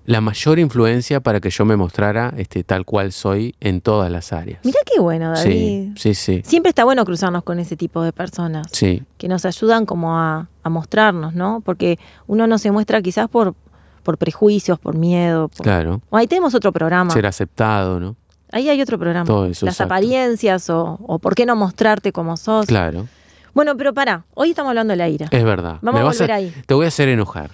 la 0.05 0.21
mayor 0.21 0.59
influencia 0.59 1.19
para 1.19 1.39
que 1.39 1.49
yo 1.49 1.65
me 1.65 1.75
mostrara 1.75 2.33
este, 2.37 2.63
tal 2.63 2.85
cual 2.85 3.11
soy 3.11 3.55
en 3.59 3.81
todas 3.81 4.11
las 4.11 4.31
áreas. 4.33 4.59
Mirá 4.63 4.79
qué 4.85 4.99
bueno, 5.01 5.31
David. 5.31 5.49
sí, 5.49 5.93
sí, 5.97 6.13
sí. 6.13 6.41
Siempre 6.45 6.69
está 6.69 6.83
bueno 6.83 7.03
cruzarnos 7.05 7.43
con 7.43 7.59
ese 7.59 7.75
tipo 7.75 8.03
de 8.03 8.13
personas. 8.13 8.67
Sí, 8.71 9.03
que 9.17 9.27
nos 9.27 9.45
ayudan 9.45 9.85
como 9.85 10.17
a, 10.17 10.47
a 10.63 10.69
mostrarnos, 10.69 11.33
¿no? 11.33 11.61
Porque 11.65 11.97
uno 12.27 12.45
no 12.47 12.57
se 12.59 12.71
muestra 12.71 13.01
quizás 13.01 13.27
por, 13.29 13.55
por 14.03 14.17
prejuicios, 14.17 14.77
por 14.79 14.95
miedo. 14.95 15.47
por- 15.47 15.63
claro. 15.63 16.01
O 16.11 16.17
ahí 16.17 16.27
tenemos 16.27 16.53
otro 16.53 16.71
programa. 16.71 17.09
Ser 17.11 17.25
aceptado, 17.25 17.99
¿no? 17.99 18.15
Ahí 18.51 18.69
hay 18.69 18.79
otro 18.81 18.97
programa. 18.99 19.25
Todo 19.25 19.47
eso, 19.47 19.65
Las 19.65 19.75
exacto. 19.75 19.93
apariencias 19.93 20.69
o, 20.69 20.99
o 21.05 21.19
por 21.19 21.33
qué 21.35 21.45
no 21.47 21.55
mostrarte 21.55 22.11
como 22.11 22.37
sos. 22.37 22.67
Claro. 22.67 23.07
Bueno, 23.55 23.77
pero 23.77 23.93
pará, 23.93 24.25
hoy 24.33 24.49
estamos 24.49 24.71
hablando 24.71 24.91
de 24.91 24.97
la 24.97 25.07
ira. 25.07 25.27
Es 25.31 25.43
verdad. 25.45 25.77
Vamos 25.81 26.01
a 26.01 26.03
volver 26.03 26.31
ahí. 26.33 26.53
Te 26.65 26.73
voy 26.73 26.83
a 26.83 26.89
hacer 26.89 27.07
enojar. 27.07 27.51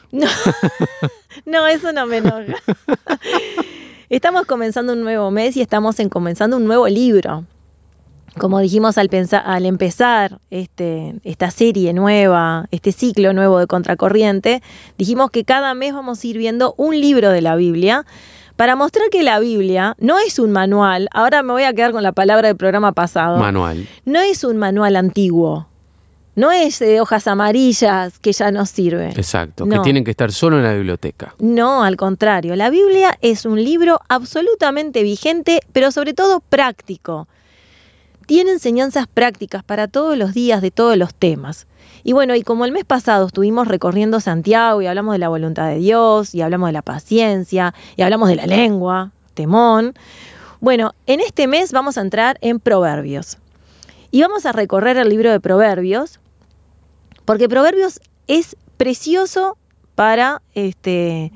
No, 1.45 1.67
eso 1.67 1.93
no 1.93 2.07
me 2.07 2.17
enoja. 2.17 2.55
estamos 4.09 4.47
comenzando 4.47 4.93
un 4.93 5.01
nuevo 5.01 5.29
mes 5.29 5.55
y 5.57 5.61
estamos 5.61 5.99
en 5.99 6.09
comenzando 6.09 6.57
un 6.57 6.65
nuevo 6.65 6.87
libro. 6.87 7.45
Como 8.39 8.59
dijimos 8.59 8.97
al, 8.97 9.09
pensar, 9.09 9.43
al 9.45 9.67
empezar 9.67 10.39
este, 10.49 11.13
esta 11.23 11.51
serie 11.51 11.93
nueva, 11.93 12.65
este 12.71 12.93
ciclo 12.93 13.31
nuevo 13.33 13.59
de 13.59 13.67
Contracorriente, 13.67 14.63
dijimos 14.97 15.29
que 15.29 15.45
cada 15.45 15.75
mes 15.75 15.93
vamos 15.93 16.23
a 16.23 16.27
ir 16.27 16.39
viendo 16.39 16.73
un 16.77 16.99
libro 16.99 17.29
de 17.29 17.41
la 17.41 17.55
Biblia 17.55 18.07
para 18.55 18.75
mostrar 18.75 19.09
que 19.11 19.21
la 19.21 19.39
Biblia 19.39 19.95
no 19.99 20.17
es 20.17 20.39
un 20.39 20.51
manual, 20.51 21.09
ahora 21.13 21.43
me 21.43 21.51
voy 21.51 21.63
a 21.63 21.73
quedar 21.73 21.91
con 21.91 22.01
la 22.03 22.11
palabra 22.11 22.47
del 22.47 22.57
programa 22.57 22.91
pasado, 22.91 23.37
Manual. 23.37 23.87
no 24.05 24.19
es 24.21 24.43
un 24.43 24.57
manual 24.57 24.95
antiguo, 24.95 25.67
no 26.35 26.51
es 26.51 26.79
de 26.79 27.01
hojas 27.01 27.27
amarillas 27.27 28.19
que 28.19 28.31
ya 28.31 28.51
no 28.51 28.65
sirve. 28.65 29.09
Exacto. 29.09 29.65
No. 29.65 29.77
Que 29.77 29.83
tienen 29.83 30.03
que 30.03 30.11
estar 30.11 30.31
solo 30.31 30.57
en 30.57 30.63
la 30.63 30.73
biblioteca. 30.73 31.35
No, 31.39 31.83
al 31.83 31.97
contrario, 31.97 32.55
la 32.55 32.69
Biblia 32.69 33.17
es 33.21 33.45
un 33.45 33.63
libro 33.63 33.99
absolutamente 34.07 35.03
vigente, 35.03 35.59
pero 35.73 35.91
sobre 35.91 36.13
todo 36.13 36.39
práctico. 36.39 37.27
Tiene 38.27 38.51
enseñanzas 38.51 39.07
prácticas 39.07 39.63
para 39.63 39.87
todos 39.87 40.17
los 40.17 40.33
días 40.33 40.61
de 40.61 40.71
todos 40.71 40.95
los 40.95 41.13
temas. 41.13 41.67
Y 42.03 42.13
bueno, 42.13 42.33
y 42.35 42.43
como 42.43 42.65
el 42.65 42.71
mes 42.71 42.85
pasado 42.85 43.27
estuvimos 43.27 43.67
recorriendo 43.67 44.19
Santiago 44.19 44.81
y 44.81 44.87
hablamos 44.87 45.13
de 45.13 45.19
la 45.19 45.27
voluntad 45.27 45.67
de 45.67 45.77
Dios, 45.77 46.33
y 46.33 46.41
hablamos 46.41 46.69
de 46.69 46.73
la 46.73 46.81
paciencia, 46.81 47.73
y 47.95 48.01
hablamos 48.01 48.29
de 48.29 48.37
la 48.37 48.47
lengua, 48.47 49.11
temón, 49.33 49.93
bueno, 50.61 50.93
en 51.07 51.19
este 51.19 51.47
mes 51.47 51.71
vamos 51.71 51.97
a 51.97 52.01
entrar 52.01 52.37
en 52.41 52.59
Proverbios. 52.59 53.39
Y 54.11 54.21
vamos 54.21 54.45
a 54.45 54.51
recorrer 54.51 54.97
el 54.97 55.07
libro 55.09 55.31
de 55.31 55.39
Proverbios, 55.39 56.19
porque 57.23 57.47
Proverbios 57.47 58.01
es 58.27 58.57
precioso 58.75 59.57
para, 59.95 60.41
este, 60.53 61.31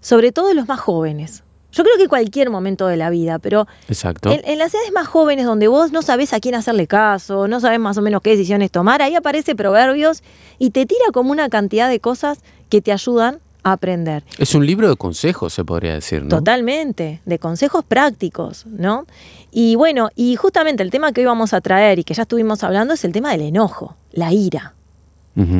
sobre 0.00 0.32
todo 0.32 0.52
los 0.52 0.66
más 0.66 0.80
jóvenes. 0.80 1.44
Yo 1.72 1.84
creo 1.84 1.96
que 1.98 2.08
cualquier 2.08 2.50
momento 2.50 2.88
de 2.88 2.96
la 2.96 3.10
vida, 3.10 3.38
pero 3.38 3.68
Exacto. 3.88 4.32
en, 4.32 4.40
en 4.44 4.58
las 4.58 4.74
edades 4.74 4.92
más 4.92 5.06
jóvenes 5.06 5.46
donde 5.46 5.68
vos 5.68 5.92
no 5.92 6.02
sabés 6.02 6.32
a 6.32 6.40
quién 6.40 6.56
hacerle 6.56 6.88
caso, 6.88 7.46
no 7.46 7.60
sabés 7.60 7.78
más 7.78 7.96
o 7.96 8.02
menos 8.02 8.22
qué 8.22 8.30
decisiones 8.30 8.72
tomar, 8.72 9.02
ahí 9.02 9.14
aparece 9.14 9.54
Proverbios 9.54 10.24
y 10.58 10.70
te 10.70 10.84
tira 10.86 11.04
como 11.12 11.30
una 11.30 11.48
cantidad 11.48 11.88
de 11.88 12.00
cosas 12.00 12.40
que 12.68 12.80
te 12.80 12.90
ayudan 12.90 13.38
aprender. 13.62 14.24
Es 14.38 14.54
un 14.54 14.66
libro 14.66 14.88
de 14.88 14.96
consejos, 14.96 15.52
se 15.52 15.64
podría 15.64 15.94
decir, 15.94 16.22
¿no? 16.22 16.28
Totalmente, 16.28 17.20
de 17.24 17.38
consejos 17.38 17.84
prácticos, 17.84 18.66
¿no? 18.66 19.06
Y 19.50 19.76
bueno, 19.76 20.10
y 20.14 20.36
justamente 20.36 20.82
el 20.82 20.90
tema 20.90 21.12
que 21.12 21.20
hoy 21.20 21.26
vamos 21.26 21.52
a 21.52 21.60
traer 21.60 21.98
y 21.98 22.04
que 22.04 22.14
ya 22.14 22.22
estuvimos 22.22 22.62
hablando 22.64 22.94
es 22.94 23.04
el 23.04 23.12
tema 23.12 23.32
del 23.32 23.42
enojo, 23.42 23.96
la 24.12 24.32
ira. 24.32 24.74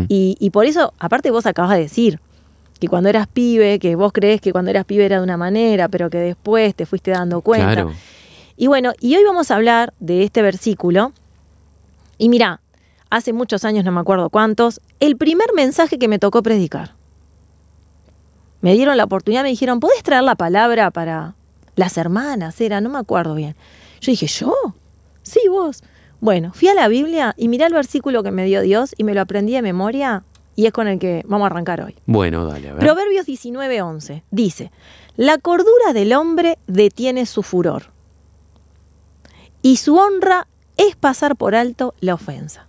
Y, 0.08 0.36
y 0.38 0.50
por 0.50 0.66
eso, 0.66 0.92
aparte 0.98 1.30
vos 1.30 1.46
acabas 1.46 1.70
de 1.70 1.78
decir 1.78 2.20
que 2.78 2.88
cuando 2.88 3.08
eras 3.08 3.26
pibe, 3.26 3.78
que 3.78 3.94
vos 3.94 4.12
crees 4.12 4.40
que 4.42 4.52
cuando 4.52 4.70
eras 4.70 4.84
pibe 4.84 5.06
era 5.06 5.16
de 5.16 5.22
una 5.22 5.38
manera, 5.38 5.88
pero 5.88 6.10
que 6.10 6.18
después 6.18 6.74
te 6.74 6.84
fuiste 6.84 7.12
dando 7.12 7.40
cuenta. 7.40 7.72
Claro. 7.72 7.92
Y 8.56 8.66
bueno, 8.66 8.92
y 9.00 9.16
hoy 9.16 9.24
vamos 9.24 9.50
a 9.50 9.56
hablar 9.56 9.94
de 10.00 10.22
este 10.22 10.42
versículo. 10.42 11.12
Y 12.18 12.28
mira, 12.28 12.60
hace 13.08 13.32
muchos 13.32 13.64
años, 13.64 13.84
no 13.84 13.92
me 13.92 14.00
acuerdo 14.00 14.28
cuántos, 14.28 14.80
el 15.00 15.16
primer 15.16 15.52
mensaje 15.54 15.98
que 15.98 16.08
me 16.08 16.18
tocó 16.18 16.42
predicar. 16.42 16.94
Me 18.60 18.74
dieron 18.74 18.96
la 18.96 19.04
oportunidad, 19.04 19.42
me 19.42 19.48
dijeron, 19.48 19.80
¿podés 19.80 20.02
traer 20.02 20.22
la 20.22 20.34
palabra 20.34 20.90
para 20.90 21.34
las 21.80 21.96
hermanas 21.96 22.60
era, 22.60 22.80
no 22.80 22.90
me 22.90 22.98
acuerdo 22.98 23.34
bien. 23.34 23.56
Yo 24.00 24.12
dije, 24.12 24.26
¿yo? 24.26 24.54
Sí, 25.22 25.40
vos. 25.48 25.82
Bueno, 26.20 26.52
fui 26.52 26.68
a 26.68 26.74
la 26.74 26.88
Biblia 26.88 27.34
y 27.36 27.48
miré 27.48 27.64
el 27.64 27.72
versículo 27.72 28.22
que 28.22 28.30
me 28.30 28.44
dio 28.44 28.60
Dios 28.60 28.94
y 28.98 29.04
me 29.04 29.14
lo 29.14 29.22
aprendí 29.22 29.52
de 29.52 29.62
memoria 29.62 30.24
y 30.54 30.66
es 30.66 30.72
con 30.72 30.88
el 30.88 30.98
que 30.98 31.22
vamos 31.26 31.46
a 31.46 31.46
arrancar 31.46 31.80
hoy. 31.80 31.96
Bueno, 32.04 32.44
dale, 32.44 32.68
a 32.68 32.74
ver. 32.74 32.80
Proverbios 32.80 33.26
19:11 33.26 34.24
dice, 34.30 34.70
la 35.16 35.38
cordura 35.38 35.94
del 35.94 36.12
hombre 36.12 36.58
detiene 36.66 37.24
su 37.24 37.42
furor 37.42 37.84
y 39.62 39.76
su 39.76 39.96
honra 39.96 40.46
es 40.76 40.96
pasar 40.96 41.36
por 41.36 41.54
alto 41.54 41.94
la 42.00 42.12
ofensa. 42.12 42.66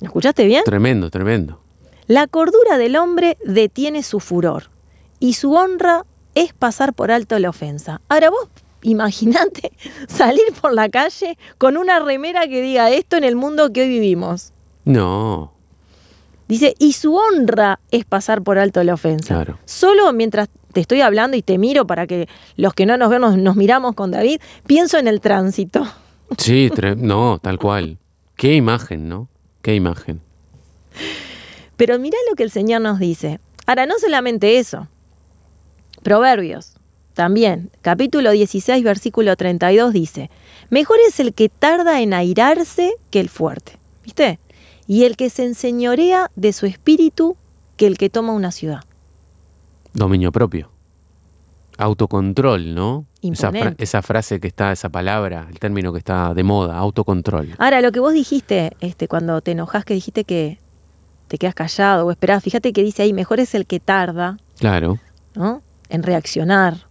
¿Lo 0.00 0.06
escuchaste 0.06 0.46
bien? 0.46 0.62
Tremendo, 0.64 1.10
tremendo. 1.10 1.60
La 2.06 2.26
cordura 2.26 2.78
del 2.78 2.96
hombre 2.96 3.36
detiene 3.44 4.02
su 4.02 4.20
furor 4.20 4.70
y 5.18 5.34
su 5.34 5.52
honra 5.54 6.04
es 6.34 6.52
pasar 6.52 6.94
por 6.94 7.10
alto 7.10 7.38
la 7.38 7.50
ofensa. 7.50 8.00
Ahora 8.08 8.30
vos 8.30 8.48
imaginate 8.82 9.72
salir 10.08 10.52
por 10.60 10.72
la 10.72 10.88
calle 10.88 11.38
con 11.58 11.76
una 11.76 11.98
remera 11.98 12.46
que 12.46 12.62
diga 12.62 12.90
esto 12.90 13.16
en 13.16 13.24
el 13.24 13.36
mundo 13.36 13.72
que 13.72 13.82
hoy 13.82 13.88
vivimos. 13.88 14.52
No, 14.84 15.56
Dice, 16.48 16.74
y 16.78 16.92
su 16.92 17.16
honra 17.16 17.80
es 17.90 18.04
pasar 18.04 18.42
por 18.42 18.58
alto 18.58 18.82
la 18.84 18.94
ofensa. 18.94 19.34
Claro. 19.34 19.58
Solo 19.64 20.12
mientras 20.12 20.48
te 20.72 20.80
estoy 20.80 21.00
hablando 21.00 21.36
y 21.36 21.42
te 21.42 21.58
miro 21.58 21.86
para 21.86 22.06
que 22.06 22.28
los 22.56 22.72
que 22.72 22.86
no 22.86 22.96
nos 22.96 23.10
ven 23.10 23.20
nos, 23.42 23.56
miramos 23.56 23.94
con 23.94 24.10
David, 24.10 24.40
pienso 24.66 24.98
en 24.98 25.08
el 25.08 25.20
tránsito. 25.20 25.86
sí, 26.38 26.70
no, 26.98 27.38
tal 27.42 27.58
cual. 27.58 27.98
Qué 28.36 28.54
imagen, 28.54 29.08
¿no? 29.08 29.28
Qué 29.62 29.74
imagen. 29.74 30.20
Pero 31.76 31.98
mirá 31.98 32.16
lo 32.30 32.36
que 32.36 32.42
el 32.42 32.50
Señor 32.50 32.80
nos 32.80 32.98
dice. 32.98 33.38
Ahora, 33.66 33.86
no 33.86 33.94
solamente 33.98 34.58
eso. 34.58 34.88
Proverbios, 36.02 36.74
también, 37.14 37.70
capítulo 37.82 38.30
16, 38.30 38.82
versículo 38.84 39.36
32 39.36 39.92
dice, 39.92 40.30
mejor 40.70 40.98
es 41.08 41.18
el 41.20 41.32
que 41.34 41.48
tarda 41.48 42.00
en 42.00 42.12
airarse 42.14 42.92
que 43.10 43.20
el 43.20 43.28
fuerte. 43.28 43.72
¿Viste? 44.04 44.38
Y 44.86 45.04
el 45.04 45.16
que 45.16 45.30
se 45.30 45.44
enseñorea 45.44 46.30
de 46.36 46.52
su 46.52 46.66
espíritu 46.66 47.36
que 47.76 47.86
el 47.86 47.98
que 47.98 48.08
toma 48.08 48.32
una 48.32 48.52
ciudad. 48.52 48.84
Dominio 49.94 50.30
propio. 50.30 50.70
Autocontrol, 51.78 52.74
¿no? 52.74 53.04
Esa, 53.20 53.50
fra- 53.50 53.74
esa 53.78 54.02
frase 54.02 54.38
que 54.40 54.46
está, 54.48 54.70
esa 54.72 54.88
palabra, 54.88 55.48
el 55.50 55.58
término 55.58 55.92
que 55.92 55.98
está 55.98 56.32
de 56.32 56.42
moda, 56.44 56.78
autocontrol. 56.78 57.54
Ahora, 57.58 57.80
lo 57.82 57.90
que 57.92 58.00
vos 58.00 58.12
dijiste, 58.14 58.70
este, 58.80 59.08
cuando 59.08 59.40
te 59.40 59.50
enojás, 59.50 59.84
que 59.84 59.92
dijiste 59.94 60.24
que 60.24 60.58
te 61.28 61.38
quedas 61.38 61.54
callado 61.54 62.06
o 62.06 62.10
esperás, 62.10 62.42
fíjate 62.42 62.72
que 62.72 62.82
dice 62.82 63.02
ahí, 63.02 63.12
mejor 63.12 63.40
es 63.40 63.54
el 63.54 63.66
que 63.66 63.80
tarda, 63.80 64.38
Claro, 64.58 64.98
¿no? 65.34 65.62
En 65.88 66.02
reaccionar, 66.02 66.86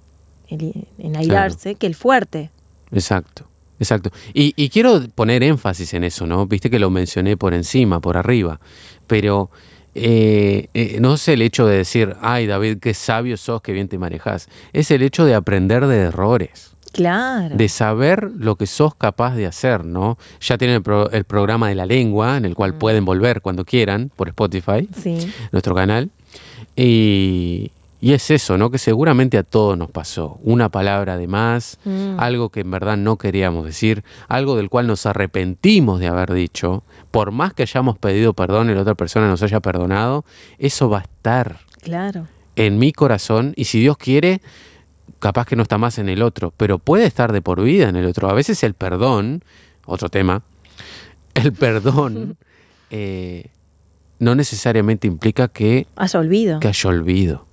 en, 0.50 1.16
airarse, 1.16 1.76
que 1.76 1.88
el 1.88 1.96
fuerte. 1.96 2.50
exacto. 2.92 3.46
Exacto. 3.78 4.10
Y, 4.34 4.54
y 4.56 4.70
quiero 4.70 5.02
poner 5.16 5.44
énfasis 5.44 5.94
en 5.96 6.06
eso, 6.06 6.26
¿no? 6.26 6.46
Viste 6.48 6.70
que 6.70 6.80
lo 6.80 6.90
mencioné 6.90 7.36
por 7.36 7.54
encima, 7.54 8.00
por 8.00 8.16
arriba. 8.16 8.62
Pero 9.06 9.50
eh, 9.96 10.68
eh, 10.74 10.98
no 11.02 11.16
es 11.16 11.28
el 11.28 11.42
hecho 11.42 11.66
de 11.66 11.78
decir, 11.78 12.16
ay 12.22 12.48
David, 12.48 12.78
qué 12.80 12.94
sabio 12.94 13.36
sos, 13.36 13.62
qué 13.62 13.74
bien 13.74 13.90
te 13.90 13.98
manejas. 13.98 14.48
Es 14.72 14.92
el 14.92 15.02
hecho 15.04 15.26
de 15.26 15.36
aprender 15.36 15.88
de 15.88 15.98
errores. 16.04 16.75
Claro. 16.96 17.56
de 17.56 17.68
saber 17.70 18.32
lo 18.38 18.56
que 18.56 18.66
sos 18.68 18.96
capaz 18.96 19.36
de 19.36 19.46
hacer, 19.46 19.84
¿no? 19.86 20.18
Ya 20.40 20.58
tienen 20.58 20.78
el, 20.78 20.82
pro- 20.82 21.12
el 21.12 21.26
programa 21.26 21.68
de 21.70 21.76
la 21.76 21.86
lengua, 21.86 22.38
en 22.38 22.46
el 22.46 22.56
cual 22.56 22.74
pueden 22.76 23.04
volver 23.06 23.42
cuando 23.42 23.66
quieran 23.66 24.10
por 24.16 24.30
Spotify, 24.30 24.88
Sí. 25.02 25.32
nuestro 25.52 25.76
canal. 25.76 26.10
Y, 26.76 27.72
y 28.02 28.14
es 28.14 28.30
eso, 28.32 28.58
¿no? 28.58 28.70
Que 28.70 28.78
seguramente 28.78 29.38
a 29.38 29.44
todos 29.44 29.78
nos 29.78 29.90
pasó. 29.90 30.40
Una 30.44 30.70
palabra 30.70 31.18
de 31.18 31.28
más, 31.28 31.80
Mm. 31.86 32.20
algo 32.20 32.50
que 32.50 32.62
en 32.62 32.72
verdad 32.72 32.98
no 32.98 33.18
queríamos 33.18 33.66
decir, 33.66 34.04
algo 34.28 34.56
del 34.56 34.70
cual 34.70 34.88
nos 34.88 35.06
arrepentimos 35.06 36.00
de 36.00 36.08
haber 36.08 36.34
dicho. 36.34 36.84
Por 37.12 37.32
más 37.32 37.54
que 37.54 37.64
hayamos 37.64 37.98
pedido 37.98 38.34
perdón 38.34 38.70
y 38.70 38.74
la 38.74 38.82
otra 38.82 38.96
persona 38.96 39.28
nos 39.28 39.42
haya 39.44 39.60
perdonado, 39.60 40.26
eso 40.60 40.90
va 40.90 41.00
a 41.00 41.02
estar 41.02 41.60
Claro. 41.82 42.28
en 42.56 42.78
mi 42.78 42.92
corazón 42.92 43.54
y 43.56 43.66
si 43.66 43.80
Dios 43.80 43.98
quiere, 43.98 44.42
capaz 45.26 45.48
que 45.48 45.56
no 45.56 45.64
está 45.64 45.80
más 45.80 45.98
en 45.98 46.08
el 46.08 46.22
otro, 46.22 46.54
pero 46.56 46.78
puede 46.78 47.08
estar 47.08 47.32
de 47.34 47.42
por 47.42 47.60
vida 47.64 47.90
en 47.90 47.96
el 47.96 48.06
otro. 48.06 48.30
A 48.30 48.34
veces 48.34 48.62
el 48.62 48.76
perdón, 48.76 49.44
otro 49.88 50.08
tema, 50.10 50.44
el 51.34 51.52
perdón 51.52 52.38
eh, 52.92 53.50
no 54.20 54.36
necesariamente 54.36 55.08
implica 55.08 55.48
que, 55.48 55.88
Haya 55.96 56.20
olvido. 56.20 56.60
que 56.60 56.68
haya 56.68 56.90
olvido. 56.92 57.48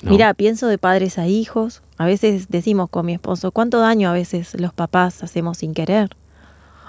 ¿no? 0.00 0.10
Mira, 0.10 0.32
pienso 0.32 0.68
de 0.68 0.78
padres 0.78 1.18
a 1.18 1.26
hijos. 1.26 1.82
A 1.98 2.06
veces 2.06 2.48
decimos 2.48 2.88
con 2.88 3.04
mi 3.04 3.12
esposo, 3.12 3.50
¿cuánto 3.50 3.78
daño 3.78 4.08
a 4.08 4.14
veces 4.14 4.58
los 4.58 4.72
papás 4.72 5.22
hacemos 5.22 5.58
sin 5.58 5.74
querer? 5.74 6.16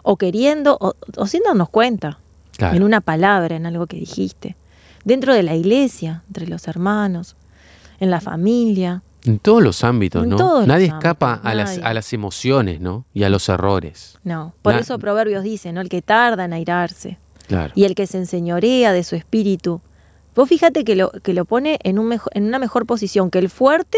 O 0.04 0.16
queriendo, 0.16 0.78
o, 0.80 0.96
o 1.18 1.28
sin 1.28 1.44
darnos 1.44 1.68
cuenta. 1.68 2.18
Claro. 2.56 2.78
En 2.78 2.84
una 2.84 3.02
palabra, 3.02 3.58
en 3.58 3.66
algo 3.66 3.88
que 3.88 3.98
dijiste. 3.98 4.56
Dentro 5.04 5.34
de 5.34 5.44
la 5.44 5.56
iglesia, 5.56 6.24
entre 6.28 6.48
los 6.48 6.70
hermanos, 6.70 7.36
en 8.00 8.10
la 8.10 8.22
familia. 8.22 9.02
En 9.28 9.40
todos 9.40 9.62
los 9.62 9.84
ámbitos, 9.84 10.24
En 10.24 10.30
¿no? 10.30 10.66
Nadie 10.66 10.86
ámbitos, 10.86 10.98
escapa 11.00 11.34
a 11.44 11.54
las, 11.54 11.78
a 11.80 11.94
las 11.94 12.14
emociones, 12.14 12.80
¿no? 12.82 13.06
Y 13.14 13.24
a 13.24 13.30
los 13.30 13.48
errores. 13.50 14.18
No, 14.24 14.54
por 14.62 14.74
Na- 14.74 14.80
eso 14.80 14.98
Proverbios 15.00 15.44
dice, 15.44 15.72
¿no? 15.74 15.82
El 15.82 15.90
que 15.90 16.02
tarda 16.02 16.46
en 16.46 16.54
airarse 16.54 17.18
Claro. 17.48 17.72
y 17.76 17.84
el 17.86 17.94
que 17.96 18.08
se 18.08 18.18
enseñorea 18.18 18.92
de 18.94 19.04
su 19.04 19.16
espíritu. 19.16 19.82
Vos 20.36 20.48
fíjate 20.50 20.84
que 20.84 20.96
lo, 20.96 21.12
que 21.12 21.34
lo 21.34 21.46
pone 21.46 21.80
en, 21.84 22.00
un 22.00 22.08
mejo- 22.08 22.30
en 22.34 22.46
una 22.46 22.60
mejor 22.60 22.86
posición 22.86 23.30
que 23.30 23.40
el 23.40 23.50
fuerte 23.50 23.98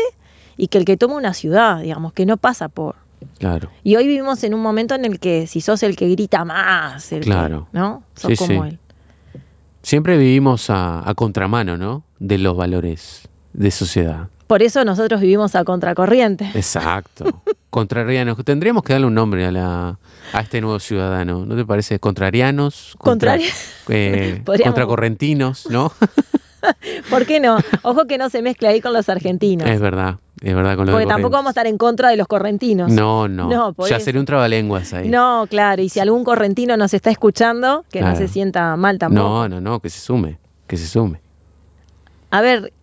y 0.57 0.67
que 0.67 0.77
el 0.77 0.86
que 0.86 0.98
toma 0.98 1.15
una 1.15 1.33
ciudad, 1.33 1.81
digamos, 1.81 2.13
que 2.13 2.25
no 2.25 2.38
pasa 2.38 2.67
por. 2.69 2.95
Claro. 3.38 3.69
Y 3.83 3.98
hoy 3.98 4.07
vivimos 4.07 4.43
en 4.43 4.53
un 4.53 4.62
momento 4.62 4.95
en 4.95 5.03
el 5.05 5.19
que 5.19 5.45
si 5.48 5.59
sos 5.62 5.83
el 5.83 5.95
que 5.95 6.07
grita 6.09 6.45
más, 6.45 7.12
el 7.12 7.19
que- 7.19 7.25
Claro. 7.25 7.67
¿no? 7.74 8.03
Sos 8.15 8.31
Sí, 8.31 8.38
como 8.38 8.63
sí. 8.63 8.69
él. 8.69 8.79
Siempre 9.81 10.17
vivimos 10.17 10.69
a, 10.69 11.07
a 11.09 11.13
contramano, 11.15 11.77
¿no? 11.77 12.03
De 12.19 12.38
los 12.38 12.55
valores 12.55 13.27
de 13.53 13.71
sociedad. 13.71 14.27
Por 14.50 14.63
eso 14.63 14.84
nosotros 14.84 15.22
vivimos 15.22 15.53
a 15.56 15.63
contracorriente. 15.63 16.50
Exacto. 16.56 17.44
Contrarianos. 17.70 18.44
Tendríamos 18.44 18.82
que 18.82 18.94
darle 18.94 19.06
un 19.06 19.13
nombre 19.13 19.46
a, 19.46 19.51
la, 19.51 20.00
a 20.34 20.41
este 20.41 20.60
nuevo 20.60 20.79
ciudadano. 20.79 21.46
¿No 21.46 21.56
te 21.56 21.63
parece? 21.65 22.00
Contrarianos. 22.00 22.96
Contra, 22.98 23.38
Contrari- 23.38 23.53
eh, 23.89 24.41
contracorrentinos, 24.63 25.70
¿no? 25.70 25.91
¿Por 27.12 27.27
qué 27.27 27.39
no? 27.39 27.60
Ojo 27.84 28.08
que 28.08 28.18
no 28.18 28.32
se 28.32 28.41
mezcle 28.41 28.70
ahí 28.70 28.82
con 28.82 28.91
los 28.91 29.08
argentinos. 29.08 29.70
es 29.70 29.79
verdad. 29.79 30.18
Es 30.41 30.56
verdad 30.56 30.75
con 30.77 30.88
lo 30.88 30.94
de 30.94 30.98
porque 31.03 31.13
tampoco 31.13 31.34
vamos 31.34 31.50
a 31.50 31.51
estar 31.51 31.68
en 31.68 31.77
contra 31.77 32.10
de 32.10 32.18
los 32.18 32.25
correntinos. 32.27 32.91
No, 32.91 33.27
no. 33.27 33.50
No, 33.50 33.75
ya 33.88 33.98
eso. 33.98 34.06
sería 34.06 34.20
un 34.20 34.25
trabalenguas 34.25 34.94
ahí. 34.94 35.10
No, 35.10 35.46
claro, 35.48 35.84
y 35.84 35.89
si 35.89 36.00
algún 36.00 36.24
correntino 36.24 36.75
nos 36.75 36.96
está 36.96 37.12
escuchando, 37.12 37.86
que 37.91 38.01
no 38.01 38.15
se 38.15 38.27
sienta 38.27 38.75
mal 38.77 38.98
tampoco. 38.98 39.22
no, 39.22 39.48
no, 39.48 39.62
no, 39.62 39.79
que 39.79 39.91
se 39.91 40.00
sume. 40.00 40.39
Que 40.65 40.75
se 40.75 40.88
sume. 40.88 41.22
A 42.32 42.41
ver, 42.41 42.74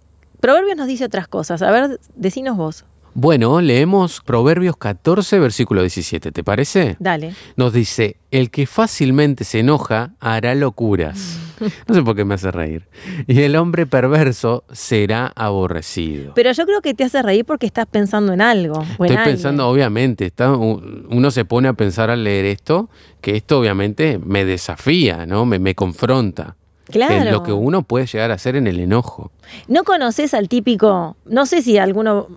Proverbios 0.46 0.76
nos 0.76 0.86
dice 0.86 1.04
otras 1.04 1.26
cosas. 1.26 1.60
A 1.62 1.72
ver, 1.72 1.98
decinos 2.14 2.56
vos. 2.56 2.84
Bueno, 3.14 3.60
leemos 3.62 4.20
Proverbios 4.20 4.76
14, 4.76 5.38
versículo 5.40 5.80
17. 5.80 6.30
¿Te 6.30 6.44
parece? 6.44 6.96
Dale. 7.00 7.34
Nos 7.56 7.72
dice, 7.72 8.18
el 8.30 8.50
que 8.50 8.66
fácilmente 8.66 9.42
se 9.44 9.58
enoja 9.60 10.12
hará 10.20 10.54
locuras. 10.54 11.40
No 11.88 11.94
sé 11.94 12.02
por 12.02 12.14
qué 12.14 12.26
me 12.26 12.34
hace 12.34 12.50
reír. 12.50 12.86
Y 13.26 13.40
el 13.40 13.56
hombre 13.56 13.86
perverso 13.86 14.64
será 14.70 15.32
aborrecido. 15.34 16.34
Pero 16.34 16.52
yo 16.52 16.66
creo 16.66 16.82
que 16.82 16.92
te 16.92 17.02
hace 17.04 17.22
reír 17.22 17.46
porque 17.46 17.64
estás 17.64 17.86
pensando 17.86 18.34
en 18.34 18.42
algo. 18.42 18.74
o 18.74 18.82
en 18.82 18.88
Estoy 18.90 19.06
alguien. 19.08 19.24
pensando, 19.24 19.66
obviamente, 19.66 20.26
está- 20.26 20.54
uno 20.54 21.30
se 21.30 21.46
pone 21.46 21.68
a 21.68 21.72
pensar 21.72 22.10
al 22.10 22.22
leer 22.24 22.44
esto, 22.44 22.90
que 23.22 23.36
esto 23.36 23.58
obviamente 23.58 24.20
me 24.22 24.44
desafía, 24.44 25.24
¿no? 25.24 25.46
Me, 25.46 25.58
me 25.58 25.74
confronta. 25.74 26.56
Claro. 26.90 27.14
En 27.14 27.32
lo 27.32 27.42
que 27.42 27.52
uno 27.52 27.82
puede 27.82 28.06
llegar 28.06 28.30
a 28.30 28.34
hacer 28.34 28.56
en 28.56 28.66
el 28.66 28.78
enojo. 28.80 29.30
No 29.68 29.84
conoces 29.84 30.34
al 30.34 30.48
típico, 30.48 31.16
no 31.24 31.46
sé 31.46 31.62
si 31.62 31.78
alguno 31.78 32.28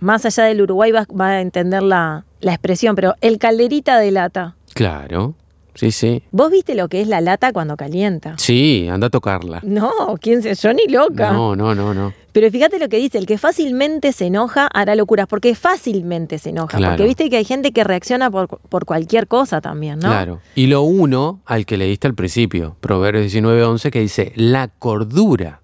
más 0.00 0.24
allá 0.24 0.44
del 0.44 0.62
Uruguay 0.62 0.92
va, 0.92 1.06
va 1.18 1.28
a 1.30 1.40
entender 1.40 1.82
la, 1.82 2.24
la 2.40 2.52
expresión, 2.52 2.94
pero 2.94 3.14
el 3.20 3.38
calderita 3.38 3.98
de 3.98 4.10
lata. 4.10 4.54
Claro, 4.74 5.34
sí, 5.74 5.90
sí. 5.90 6.22
¿Vos 6.30 6.50
viste 6.50 6.74
lo 6.74 6.88
que 6.88 7.00
es 7.00 7.08
la 7.08 7.20
lata 7.20 7.52
cuando 7.52 7.76
calienta? 7.76 8.34
Sí, 8.38 8.88
anda 8.90 9.08
a 9.08 9.10
tocarla. 9.10 9.60
No, 9.64 9.90
quién 10.20 10.42
sé, 10.42 10.54
yo 10.54 10.72
ni 10.72 10.86
loca. 10.86 11.32
No, 11.32 11.56
no, 11.56 11.74
no, 11.74 11.94
no. 11.94 12.12
Pero 12.40 12.52
fíjate 12.52 12.78
lo 12.78 12.88
que 12.88 12.98
dice, 12.98 13.18
el 13.18 13.26
que 13.26 13.38
fácilmente 13.38 14.12
se 14.12 14.26
enoja 14.26 14.68
hará 14.72 14.94
locuras, 14.94 15.26
porque 15.26 15.54
fácilmente 15.54 16.38
se 16.38 16.50
enoja, 16.50 16.78
Claro. 16.78 16.92
porque 16.94 17.06
viste 17.08 17.30
que 17.30 17.36
hay 17.38 17.44
gente 17.44 17.72
que 17.72 17.82
reacciona 17.84 18.30
por, 18.30 18.46
por 18.48 18.84
cualquier 18.84 19.26
cosa 19.26 19.60
también, 19.60 19.98
¿no? 19.98 20.08
Claro. 20.08 20.40
Y 20.54 20.66
lo 20.66 20.82
uno 20.82 21.40
al 21.46 21.66
que 21.66 21.76
leíste 21.76 22.06
al 22.06 22.14
principio, 22.14 22.76
Proverbios 22.80 23.22
19, 23.24 23.64
11, 23.64 23.90
que 23.90 24.00
dice, 24.00 24.32
la 24.36 24.68
cordura 24.68 25.60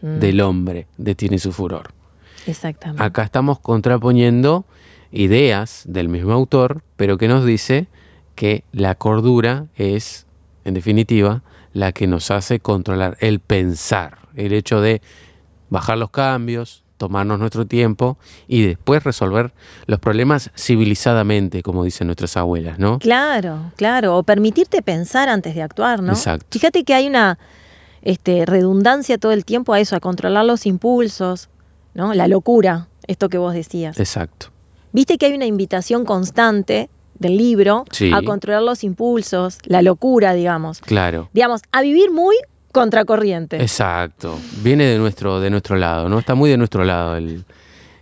Mm, 0.00 0.18
del 0.20 0.40
hombre 0.40 0.86
detiene 0.96 1.38
su 1.38 1.52
furor. 1.52 1.90
Exactamente. 2.46 3.02
Acá 3.02 3.22
estamos 3.24 3.58
contraponiendo 3.58 4.64
ideas 5.10 5.82
del 5.86 6.08
mismo 6.08 6.32
autor, 6.32 6.82
pero 6.96 7.18
que 7.18 7.28
nos 7.28 7.44
dice 7.44 7.88
que 8.34 8.62
la 8.72 8.94
cordura 8.94 9.66
es, 9.76 10.26
en 10.64 10.74
definitiva, 10.74 11.42
la 11.72 11.92
que 11.92 12.06
nos 12.06 12.30
hace 12.30 12.60
controlar 12.60 13.16
el 13.20 13.40
pensar, 13.40 14.18
el 14.36 14.52
hecho 14.52 14.80
de 14.80 15.02
bajar 15.70 15.98
los 15.98 16.10
cambios, 16.10 16.82
tomarnos 16.98 17.38
nuestro 17.38 17.64
tiempo 17.66 18.18
y 18.48 18.62
después 18.62 19.04
resolver 19.04 19.52
los 19.86 19.98
problemas 20.00 20.50
civilizadamente, 20.56 21.62
como 21.62 21.84
dicen 21.84 22.08
nuestras 22.08 22.36
abuelas, 22.36 22.78
¿no? 22.78 22.98
Claro, 22.98 23.72
claro, 23.76 24.16
o 24.16 24.22
permitirte 24.24 24.82
pensar 24.82 25.28
antes 25.28 25.54
de 25.54 25.62
actuar, 25.62 26.02
¿no? 26.02 26.12
Exacto. 26.12 26.46
Fíjate 26.50 26.84
que 26.84 26.94
hay 26.94 27.06
una 27.06 27.38
este, 28.02 28.44
redundancia 28.46 29.16
todo 29.18 29.32
el 29.32 29.44
tiempo 29.44 29.72
a 29.72 29.80
eso, 29.80 29.96
a 29.96 30.00
controlar 30.00 30.44
los 30.44 30.66
impulsos, 30.66 31.48
¿no? 31.94 32.14
La 32.14 32.28
locura, 32.28 32.88
esto 33.06 33.28
que 33.28 33.38
vos 33.38 33.54
decías. 33.54 33.98
Exacto. 33.98 34.48
Viste 34.92 35.18
que 35.18 35.26
hay 35.26 35.34
una 35.34 35.46
invitación 35.46 36.04
constante 36.04 36.90
del 37.18 37.36
libro 37.36 37.84
Sí. 37.90 38.10
a 38.14 38.22
controlar 38.22 38.62
los 38.62 38.84
impulsos, 38.84 39.58
la 39.64 39.82
locura, 39.82 40.34
digamos. 40.34 40.80
Claro. 40.80 41.28
Digamos, 41.32 41.62
a 41.72 41.82
vivir 41.82 42.10
muy 42.10 42.36
contracorriente. 42.72 43.60
Exacto. 43.60 44.38
Viene 44.62 44.84
de 44.84 44.98
nuestro, 44.98 45.40
de 45.40 45.50
nuestro 45.50 45.76
lado, 45.76 46.08
¿no? 46.08 46.18
Está 46.18 46.34
muy 46.34 46.50
de 46.50 46.56
nuestro 46.56 46.84
lado 46.84 47.16
el- 47.16 47.44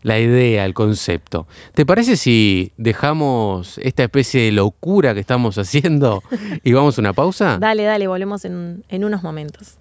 la 0.03 0.21
idea, 0.21 0.65
el 0.65 0.73
concepto. 0.73 1.49
¿Te 1.75 1.85
parece 1.85 2.17
si 2.17 2.71
dejamos 2.77 3.79
esta 3.79 4.05
especie 4.05 4.43
de 4.43 4.53
locura 4.53 5.15
que 5.15 5.21
estamos 5.21 5.59
haciendo 5.59 6.23
y 6.63 6.73
vamos 6.73 6.97
a 6.97 7.01
una 7.01 7.13
pausa? 7.13 7.59
Dale, 7.59 7.83
dale, 7.83 8.07
volvemos 8.07 8.45
en, 8.45 8.85
en 8.89 9.05
unos 9.05 9.23
momentos. 9.25 9.79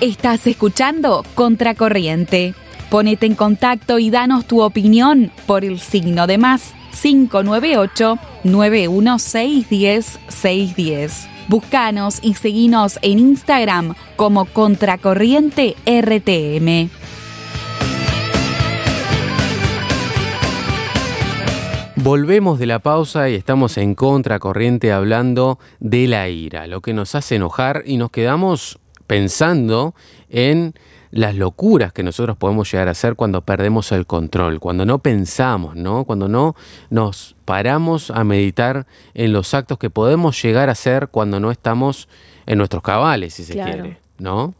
Estás 0.00 0.46
escuchando 0.46 1.24
Contracorriente. 1.34 2.54
Ponete 2.90 3.26
en 3.26 3.34
contacto 3.34 3.98
y 3.98 4.10
danos 4.10 4.46
tu 4.46 4.62
opinión 4.62 5.32
por 5.46 5.64
el 5.64 5.80
signo 5.80 6.26
de 6.26 6.38
más 6.38 6.74
598 7.00 8.18
916 8.44 10.18
610. 10.28 11.28
Búscanos 11.48 12.18
y 12.22 12.34
seguinos 12.34 12.98
en 13.02 13.18
Instagram 13.20 13.94
como 14.16 14.46
Contracorriente 14.46 15.76
RTM. 15.86 16.90
Volvemos 21.96 22.58
de 22.58 22.66
la 22.66 22.78
pausa 22.78 23.28
y 23.30 23.34
estamos 23.34 23.78
en 23.78 23.94
contracorriente 23.94 24.92
hablando 24.92 25.58
de 25.80 26.06
la 26.06 26.28
ira, 26.28 26.66
lo 26.66 26.80
que 26.80 26.92
nos 26.92 27.14
hace 27.16 27.34
enojar 27.34 27.82
y 27.84 27.96
nos 27.96 28.10
quedamos 28.10 28.78
pensando 29.06 29.94
en 30.28 30.74
las 31.16 31.34
locuras 31.34 31.92
que 31.92 32.02
nosotros 32.02 32.36
podemos 32.36 32.70
llegar 32.70 32.88
a 32.88 32.92
hacer 32.92 33.16
cuando 33.16 33.40
perdemos 33.42 33.90
el 33.92 34.06
control, 34.06 34.60
cuando 34.60 34.84
no 34.84 34.98
pensamos, 34.98 35.74
¿no? 35.76 36.04
Cuando 36.04 36.28
no 36.28 36.54
nos 36.90 37.34
paramos 37.44 38.10
a 38.10 38.22
meditar 38.24 38.86
en 39.14 39.32
los 39.32 39.54
actos 39.54 39.78
que 39.78 39.90
podemos 39.90 40.40
llegar 40.42 40.68
a 40.68 40.72
hacer 40.72 41.08
cuando 41.08 41.40
no 41.40 41.50
estamos 41.50 42.08
en 42.46 42.58
nuestros 42.58 42.82
cabales, 42.82 43.34
si 43.34 43.44
se 43.44 43.54
Claro. 43.54 43.72
quiere, 43.72 43.98
¿no? 44.18 44.54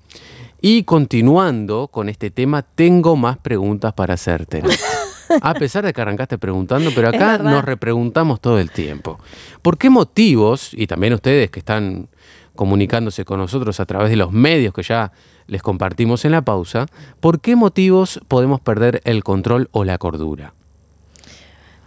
Y 0.61 0.85
continuando 0.85 1.89
con 1.89 2.09
este 2.09 2.31
tema, 2.31 2.63
tengo 2.63 3.15
más 3.17 3.37
preguntas 3.39 3.93
para 3.93 4.15
hacerte. 4.15 4.63
A 5.43 5.55
pesar 5.55 5.85
de 5.85 5.93
que 5.93 6.01
arrancaste 6.01 6.39
preguntando, 6.39 6.91
pero 6.95 7.09
acá 7.09 7.39
nos 7.39 7.65
repreguntamos 7.65 8.41
todo 8.41 8.59
el 8.61 8.71
tiempo. 8.71 9.19
¿Por 9.61 9.77
qué 9.77 9.91
motivos, 9.91 10.71
y 10.73 10.87
también 10.87 11.13
ustedes 11.15 11.51
que 11.51 11.59
están 11.59 12.09
comunicándose 12.57 13.25
con 13.25 13.39
nosotros 13.39 13.79
a 13.79 13.87
través 13.87 14.11
de 14.11 14.17
los 14.17 14.33
medios 14.33 14.75
que 14.75 14.83
ya 14.83 15.13
les 15.47 15.63
compartimos 15.63 16.25
en 16.25 16.33
la 16.33 16.43
pausa, 16.43 16.87
¿por 17.21 17.41
qué 17.41 17.55
motivos 17.55 18.21
podemos 18.27 18.61
perder 18.61 19.01
el 19.05 19.23
control 19.23 19.69
o 19.73 19.85
la 19.85 19.99
cordura? 19.99 20.55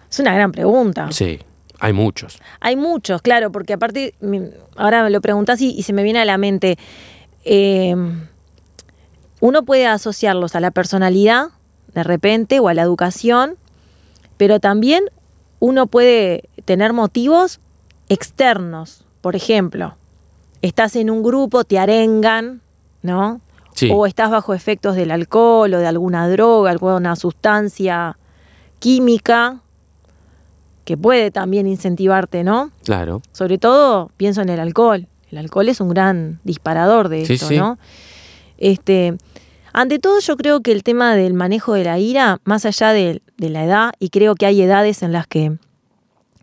Es 0.10 0.20
una 0.20 0.34
gran 0.34 0.52
pregunta. 0.52 1.12
Sí, 1.12 1.40
hay 1.80 1.94
muchos. 1.94 2.40
Hay 2.62 2.76
muchos, 2.76 3.22
claro, 3.22 3.52
porque 3.52 3.74
aparte, 3.74 4.16
ahora 4.76 5.04
me 5.04 5.10
lo 5.10 5.22
preguntás 5.22 5.62
y, 5.62 5.72
y 5.72 5.84
se 5.84 5.94
me 5.94 6.04
viene 6.04 6.20
a 6.20 6.26
la 6.26 6.38
mente, 6.38 6.78
eh, 7.44 7.96
uno 9.40 9.64
puede 9.64 9.88
asociarlos 9.88 10.56
a 10.56 10.60
la 10.60 10.72
personalidad, 10.72 11.50
de 11.94 12.04
repente, 12.04 12.60
o 12.60 12.68
a 12.68 12.74
la 12.74 12.82
educación, 12.82 13.58
pero 14.38 14.60
también 14.60 15.06
uno 15.60 15.88
puede 15.88 16.50
tener 16.66 16.94
motivos 16.94 17.60
externos. 18.10 19.06
Por 19.22 19.36
ejemplo, 19.36 19.96
estás 20.62 20.96
en 20.96 21.10
un 21.10 21.24
grupo, 21.24 21.64
te 21.64 21.80
arengan, 21.80 22.62
¿no? 23.02 23.42
Sí. 23.74 23.90
O 23.94 24.06
estás 24.06 24.30
bajo 24.30 24.54
efectos 24.54 24.96
del 24.96 25.12
alcohol 25.12 25.74
o 25.74 25.78
de 25.80 25.88
alguna 25.88 26.28
droga, 26.30 26.72
alguna 26.72 27.16
sustancia 27.16 28.18
química 28.80 29.62
que 30.84 30.98
puede 30.98 31.32
también 31.32 31.68
incentivarte, 31.68 32.44
¿no? 32.44 32.72
Claro, 32.84 33.22
Sobre 33.32 33.58
todo 33.58 34.12
pienso 34.18 34.42
en 34.42 34.50
el 34.50 34.60
alcohol. 34.60 35.08
El 35.32 35.38
alcohol 35.38 35.70
es 35.70 35.80
un 35.80 35.90
gran 35.90 36.40
disparador 36.44 37.10
de 37.10 37.26
Sí, 37.26 37.34
esto, 37.34 37.48
sí. 37.48 37.58
¿no? 37.58 37.78
Este, 38.58 39.16
ante 39.72 40.00
todo, 40.00 40.20
yo 40.20 40.36
creo 40.36 40.62
que 40.62 40.72
el 40.72 40.84
tema 40.84 41.16
del 41.16 41.36
manejo 41.36 41.74
de 41.74 41.84
la 41.84 42.00
ira, 42.00 42.40
más 42.44 42.66
allá 42.66 42.92
de, 42.92 43.22
de 43.38 43.50
la 43.50 43.64
edad, 43.64 43.94
y 44.00 44.10
creo 44.10 44.34
que 44.36 44.48
hay 44.48 44.62
edades 44.62 45.04
en 45.04 45.12
las 45.12 45.28
que 45.28 45.58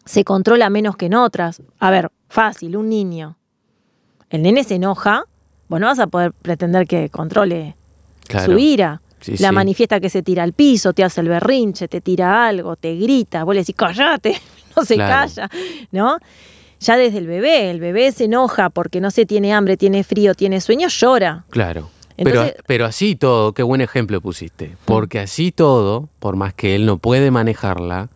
se 0.05 0.23
controla 0.25 0.71
menos 0.71 0.97
que 0.97 1.07
en 1.07 1.15
otras. 1.15 1.61
A 1.81 1.91
ver, 1.91 2.13
fácil, 2.29 2.77
un 2.77 2.89
niño. 2.89 3.37
El 4.31 4.43
nene 4.43 4.65
se 4.65 4.75
enoja, 4.77 5.25
vos 5.69 5.81
no 5.81 5.87
vas 5.87 5.99
a 5.99 6.07
poder 6.07 6.33
pretender 6.33 6.87
que 6.87 7.09
controle 7.11 7.77
claro. 8.27 8.53
su 8.53 8.59
ira. 8.59 9.01
Sí, 9.21 9.33
la 9.39 9.49
sí. 9.49 9.55
manifiesta 9.55 9.99
que 9.99 10.11
se 10.11 10.23
tira 10.23 10.43
al 10.43 10.53
piso, 10.53 10.93
te 10.93 11.03
hace 11.03 11.21
el 11.23 11.29
berrinche, 11.29 11.89
te 11.89 12.01
tira 12.01 12.47
algo, 12.47 12.77
te 12.77 12.95
grita, 12.97 13.45
vos 13.45 13.55
le 13.55 13.61
decís, 13.63 13.75
callate, 13.75 14.41
no 14.77 14.85
se 14.85 14.95
Claro. 14.95 15.11
calla, 15.35 15.51
¿no? 15.91 16.19
Ya 16.81 16.97
desde 16.99 17.19
el 17.19 17.27
bebé, 17.27 17.71
el 17.71 17.81
bebé 17.81 18.13
se 18.13 18.25
enoja 18.25 18.69
porque 18.69 19.01
no 19.01 19.11
sé, 19.11 19.25
tiene 19.25 19.55
hambre, 19.55 19.77
tiene 19.79 20.05
frío, 20.05 20.35
tiene 20.35 20.61
sueño, 20.61 20.89
llora. 20.89 21.45
Claro. 21.51 21.89
Entonces- 22.19 22.53
pero, 22.53 22.65
pero 22.67 22.85
así 22.87 23.17
todo, 23.17 23.53
qué 23.53 23.63
buen 23.63 23.81
ejemplo 23.81 24.21
pusiste. 24.21 24.77
Porque 24.85 25.19
así 25.21 25.51
todo, 25.53 26.09
por 26.19 26.37
más 26.37 26.53
que 26.55 26.75
él 26.75 26.85
no 26.87 26.99
puede 26.99 27.31
manejarla, 27.31 28.09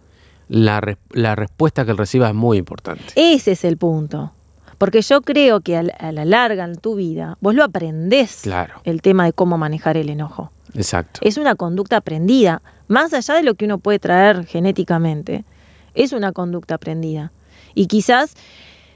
la, 0.48 0.96
la 1.12 1.34
respuesta 1.34 1.84
que 1.84 1.92
él 1.92 1.98
reciba 1.98 2.28
es 2.28 2.34
muy 2.34 2.58
importante. 2.58 3.04
Ese 3.16 3.52
es 3.52 3.64
el 3.64 3.78
punto. 3.78 4.32
Porque 4.80 5.02
yo 5.02 5.20
creo 5.20 5.60
que 5.60 5.76
a 5.76 5.82
la 6.10 6.24
larga 6.24 6.64
en 6.64 6.74
tu 6.76 6.94
vida, 6.94 7.36
vos 7.42 7.54
lo 7.54 7.62
aprendés, 7.64 8.38
Claro. 8.44 8.80
el 8.84 9.02
tema 9.02 9.26
de 9.26 9.34
cómo 9.34 9.58
manejar 9.58 9.98
el 9.98 10.08
enojo. 10.08 10.50
Exacto. 10.74 11.20
Es 11.22 11.36
una 11.36 11.54
conducta 11.54 11.98
aprendida, 11.98 12.62
más 12.88 13.12
allá 13.12 13.34
de 13.34 13.42
lo 13.42 13.54
que 13.56 13.66
uno 13.66 13.76
puede 13.76 13.98
traer 13.98 14.46
genéticamente, 14.46 15.44
es 15.92 16.14
una 16.14 16.32
conducta 16.32 16.76
aprendida. 16.76 17.30
Y 17.74 17.88
quizás 17.88 18.32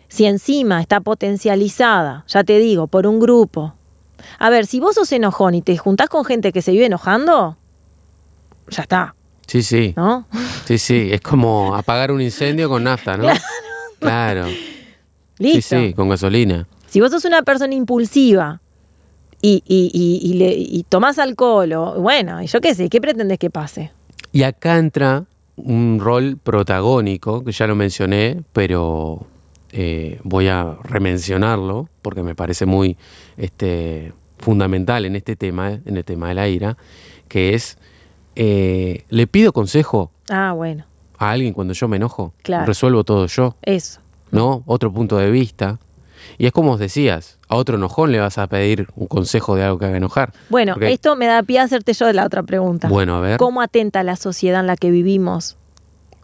si 0.08 0.24
encima 0.24 0.80
está 0.80 1.00
potencializada, 1.00 2.24
ya 2.28 2.44
te 2.44 2.58
digo, 2.58 2.86
por 2.86 3.06
un 3.06 3.20
grupo. 3.20 3.74
A 4.38 4.48
ver, 4.48 4.64
si 4.64 4.80
vos 4.80 4.94
sos 4.94 5.12
enojón 5.12 5.54
y 5.54 5.60
te 5.60 5.76
juntás 5.76 6.08
con 6.08 6.24
gente 6.24 6.50
que 6.50 6.62
se 6.62 6.72
vive 6.72 6.86
enojando, 6.86 7.58
ya 8.68 8.82
está, 8.84 9.14
Sí, 9.46 9.62
sí. 9.62 9.92
¿no? 9.98 10.24
Sí, 10.64 10.78
sí. 10.78 11.10
Es 11.12 11.20
como 11.20 11.74
apagar 11.76 12.10
un 12.10 12.22
incendio 12.22 12.70
con 12.70 12.84
nafta, 12.84 13.18
¿no? 13.18 13.26
Claro. 14.00 14.46
Sí, 14.46 14.73
Listo. 15.44 15.76
sí, 15.78 15.92
con 15.94 16.08
gasolina. 16.08 16.66
Si 16.88 17.00
vos 17.00 17.10
sos 17.10 17.24
una 17.24 17.42
persona 17.42 17.74
impulsiva 17.74 18.60
y, 19.42 19.62
y, 19.66 19.90
y, 19.92 20.30
y 20.30 20.34
le- 20.34 20.54
y 20.56 20.84
tomás 20.88 21.18
alcohol, 21.18 21.72
o, 21.74 22.00
bueno, 22.00 22.40
y 22.42 22.46
yo 22.46 22.60
qué 22.60 22.74
sé, 22.74 22.88
¿qué 22.88 23.00
pretendes 23.00 23.38
que 23.38 23.50
pase? 23.50 23.90
Y 24.32 24.42
acá 24.42 24.78
entra 24.78 25.24
un 25.56 25.98
rol 26.00 26.38
protagónico, 26.42 27.44
que 27.44 27.52
ya 27.52 27.66
lo 27.66 27.74
mencioné, 27.76 28.42
pero 28.52 29.26
eh, 29.72 30.18
voy 30.24 30.48
a 30.48 30.76
remencionarlo 30.84 31.88
porque 32.02 32.22
me 32.22 32.34
parece 32.34 32.66
muy 32.66 32.96
este, 33.36 34.12
fundamental 34.38 35.04
en 35.04 35.14
este 35.16 35.36
tema, 35.36 35.70
en 35.84 35.96
el 35.96 36.04
tema 36.04 36.28
de 36.28 36.34
la 36.34 36.48
ira, 36.48 36.76
que 37.28 37.54
es, 37.54 37.76
eh, 38.36 39.04
le 39.10 39.26
pido 39.26 39.52
consejo 39.52 40.10
Ah, 40.30 40.52
bueno, 40.52 40.84
a 41.18 41.30
alguien 41.32 41.52
cuando 41.52 41.72
yo 41.74 41.86
me 41.88 41.96
enojo, 41.96 42.32
Claro. 42.42 42.66
resuelvo 42.66 43.04
todo 43.04 43.26
yo, 43.26 43.56
eso. 43.62 44.00
¿No? 44.30 44.62
Otro 44.66 44.92
punto 44.92 45.16
de 45.18 45.30
vista. 45.30 45.78
Y 46.38 46.46
es 46.46 46.52
como 46.52 46.72
os 46.72 46.78
decías, 46.80 47.38
a 47.48 47.56
otro 47.56 47.76
enojón 47.76 48.10
le 48.10 48.18
vas 48.18 48.38
a 48.38 48.46
pedir 48.46 48.88
un 48.96 49.06
consejo 49.06 49.54
de 49.56 49.62
algo 49.64 49.78
que 49.78 49.84
haga 49.86 49.96
enojar. 49.98 50.32
Bueno, 50.48 50.74
Porque- 50.74 50.92
esto 50.92 51.16
me 51.16 51.26
da 51.26 51.42
pie 51.42 51.58
a 51.60 51.64
hacerte 51.64 51.92
yo 51.92 52.10
la 52.12 52.24
otra 52.24 52.42
pregunta. 52.42 52.88
Bueno, 52.88 53.16
a 53.16 53.20
ver. 53.20 53.36
¿Cómo 53.38 53.60
atenta 53.60 54.02
la 54.02 54.16
sociedad 54.16 54.60
en 54.60 54.66
la 54.66 54.76
que 54.76 54.90
vivimos 54.90 55.56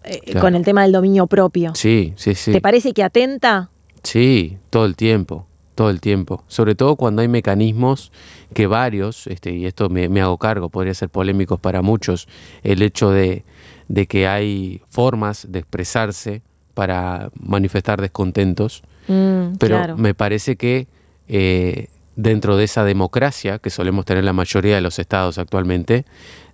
eh, 0.02 0.18
Claro. 0.24 0.40
con 0.40 0.54
el 0.54 0.64
tema 0.64 0.82
del 0.82 0.92
dominio 0.92 1.26
propio? 1.26 1.74
Sí, 1.74 2.14
sí, 2.16 2.34
sí. 2.34 2.52
¿Te 2.52 2.60
parece 2.62 2.92
que 2.94 3.02
atenta? 3.04 3.68
Sí, 4.02 4.56
todo 4.70 4.86
el 4.86 4.96
tiempo, 4.96 5.46
todo 5.74 5.90
el 5.90 6.00
tiempo. 6.00 6.42
Sobre 6.48 6.74
todo 6.74 6.96
cuando 6.96 7.20
hay 7.20 7.28
mecanismos 7.28 8.10
que 8.54 8.66
varios, 8.66 9.26
este, 9.26 9.52
y 9.52 9.66
esto 9.66 9.90
me, 9.90 10.08
me 10.08 10.22
hago 10.22 10.38
cargo, 10.38 10.70
podría 10.70 10.94
ser 10.94 11.10
polémicos 11.10 11.60
para 11.60 11.82
muchos, 11.82 12.26
el 12.62 12.80
hecho 12.80 13.10
de, 13.10 13.44
de 13.88 14.06
que 14.06 14.26
hay 14.26 14.80
formas 14.88 15.46
de 15.52 15.58
expresarse 15.58 16.40
para 16.74 17.30
manifestar 17.38 18.00
descontentos, 18.00 18.82
Mm, 19.08 19.56
pero 19.58 19.76
claro. 19.76 19.96
me 19.96 20.14
parece 20.14 20.56
que 20.56 20.86
eh, 21.28 21.88
dentro 22.16 22.56
de 22.56 22.64
esa 22.64 22.84
democracia 22.84 23.58
que 23.58 23.70
solemos 23.70 24.04
tener 24.04 24.22
la 24.24 24.32
mayoría 24.32 24.74
de 24.76 24.80
los 24.80 24.98
estados 24.98 25.38
actualmente, 25.38 26.04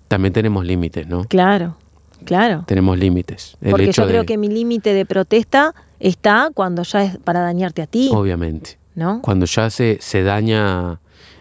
también 0.08 0.32
tenemos 0.32 0.64
límites, 0.64 1.06
¿no? 1.06 1.24
Claro, 1.24 1.76
claro. 2.24 2.64
Tenemos 2.66 2.98
límites. 2.98 3.56
El 3.60 3.70
Porque 3.72 3.86
hecho 3.90 4.02
yo 4.02 4.08
creo 4.08 4.20
de- 4.20 4.26
que 4.26 4.38
mi 4.38 4.48
límite 4.48 4.94
de 4.94 5.04
protesta 5.04 5.74
está 5.98 6.50
cuando 6.54 6.82
ya 6.84 7.02
es 7.02 7.18
para 7.18 7.40
dañarte 7.40 7.82
a 7.82 7.86
ti, 7.86 8.10
Obviamente. 8.12 8.78
¿no? 8.94 9.20
Cuando 9.22 9.44
ya 9.46 9.68
se, 9.68 9.98
se 10.00 10.22
daña, 10.22 10.98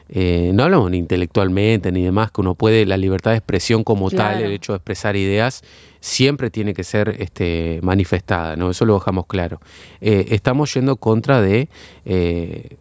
eh, 0.09 0.51
no 0.53 0.63
hablamos 0.63 0.91
ni 0.91 0.97
intelectualmente 0.97 1.91
ni 1.91 2.03
demás, 2.03 2.31
que 2.31 2.41
uno 2.41 2.55
puede, 2.55 2.85
la 2.85 2.97
libertad 2.97 3.31
de 3.31 3.37
expresión 3.37 3.83
como 3.83 4.09
tal, 4.11 4.41
el 4.43 4.51
hecho 4.51 4.73
de 4.73 4.77
expresar 4.77 5.15
ideas, 5.15 5.63
siempre 5.99 6.49
tiene 6.51 6.73
que 6.73 6.83
ser 6.83 7.15
este, 7.19 7.79
manifestada, 7.81 8.55
¿no? 8.55 8.69
Eso 8.69 8.85
lo 8.85 8.93
dejamos 8.95 9.25
claro. 9.25 9.59
Eh, 10.01 10.27
estamos 10.29 10.73
yendo 10.73 10.97
contra 10.97 11.41
de 11.41 11.69
eh, 12.05 12.77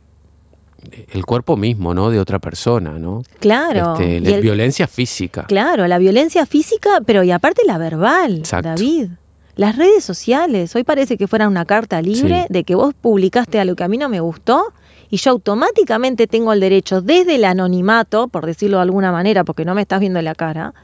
el 1.13 1.25
cuerpo 1.25 1.57
mismo, 1.57 1.95
¿no? 1.95 2.11
De 2.11 2.21
otra 2.21 2.39
persona, 2.39 2.99
¿no? 2.99 3.23
Claro. 3.41 3.95
Este, 3.95 4.21
la 4.21 4.37
el- 4.37 4.43
violencia 4.43 4.87
física. 4.87 5.45
Claro, 5.45 5.87
la 5.87 5.97
violencia 5.99 6.45
física, 6.45 7.01
pero 7.07 7.23
y 7.25 7.31
aparte 7.31 7.63
la 7.67 7.79
verbal, 7.79 8.39
Exacto. 8.41 8.69
David. 8.69 9.09
Las 9.57 9.77
redes 9.77 10.05
sociales, 10.05 10.75
hoy 10.77 10.83
parece 10.85 11.17
que 11.17 11.27
fuera 11.29 11.47
una 11.49 11.65
carta 11.65 12.03
libre 12.03 12.43
Sí. 12.43 12.53
de 12.53 12.65
que 12.65 12.75
vos 12.75 12.93
publicaste 13.01 13.61
algo 13.61 13.77
que 13.77 13.85
a 13.85 13.89
mí 13.89 13.97
no 13.97 14.09
me 14.09 14.19
gustó 14.21 14.75
y 15.15 15.17
yo 15.17 15.31
automáticamente 15.31 16.27
tengo 16.27 16.53
el 16.53 16.59
derecho 16.59 17.01
desde 17.01 17.37
el 17.37 17.45
anonimato, 17.45 18.27
por 18.27 18.47
decirlo 18.47 18.79
de 18.79 18.83
alguna 18.83 19.13
manera, 19.13 19.45
porque 19.45 19.65
no 19.65 19.73
me 19.73 19.83
estás 19.83 20.01
viendo 20.01 20.21
la 20.21 20.35
cara, 20.35 20.75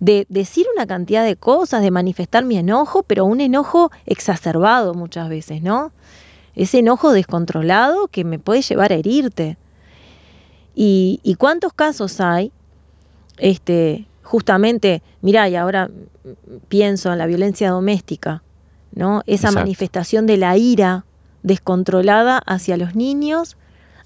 de 0.00 0.26
decir 0.28 0.66
una 0.76 0.86
cantidad 0.86 1.24
de 1.24 1.34
cosas, 1.34 1.80
de 1.80 1.90
manifestar 1.90 2.44
mi 2.44 2.58
enojo, 2.58 3.04
pero 3.04 3.24
un 3.24 3.40
enojo 3.40 3.90
exacerbado 4.04 4.92
muchas 4.92 5.30
veces, 5.30 5.62
¿no? 5.62 5.92
Ese 6.56 6.80
enojo 6.80 7.12
descontrolado 7.12 8.08
que 8.08 8.22
me 8.22 8.38
puede 8.38 8.60
llevar 8.60 8.92
a 8.92 8.96
herirte. 8.96 9.56
¿Y, 10.74 11.20
y 11.22 11.36
cuántos 11.36 11.72
casos 11.72 12.20
hay 12.20 12.52
este, 13.38 14.08
justamente, 14.22 15.02
mirá, 15.22 15.48
y 15.48 15.56
ahora 15.56 15.88
pienso 16.68 17.10
en 17.10 17.16
la 17.16 17.24
violencia 17.24 17.70
doméstica, 17.70 18.42
¿no? 18.92 19.22
Esa 19.24 19.48
Exacto. 19.48 19.60
manifestación 19.60 20.26
de 20.26 20.36
la 20.36 20.54
ira 20.58 21.06
descontrolada 21.42 22.38
hacia 22.46 22.76
los 22.76 22.94
niños, 22.94 23.56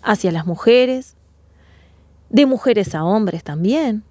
hacia 0.03 0.33
las 0.33 0.47
mujeres, 0.47 1.17
de 2.31 2.47
mujeres 2.47 2.95
a 2.95 3.05
hombres 3.05 3.43
también. 3.45 4.03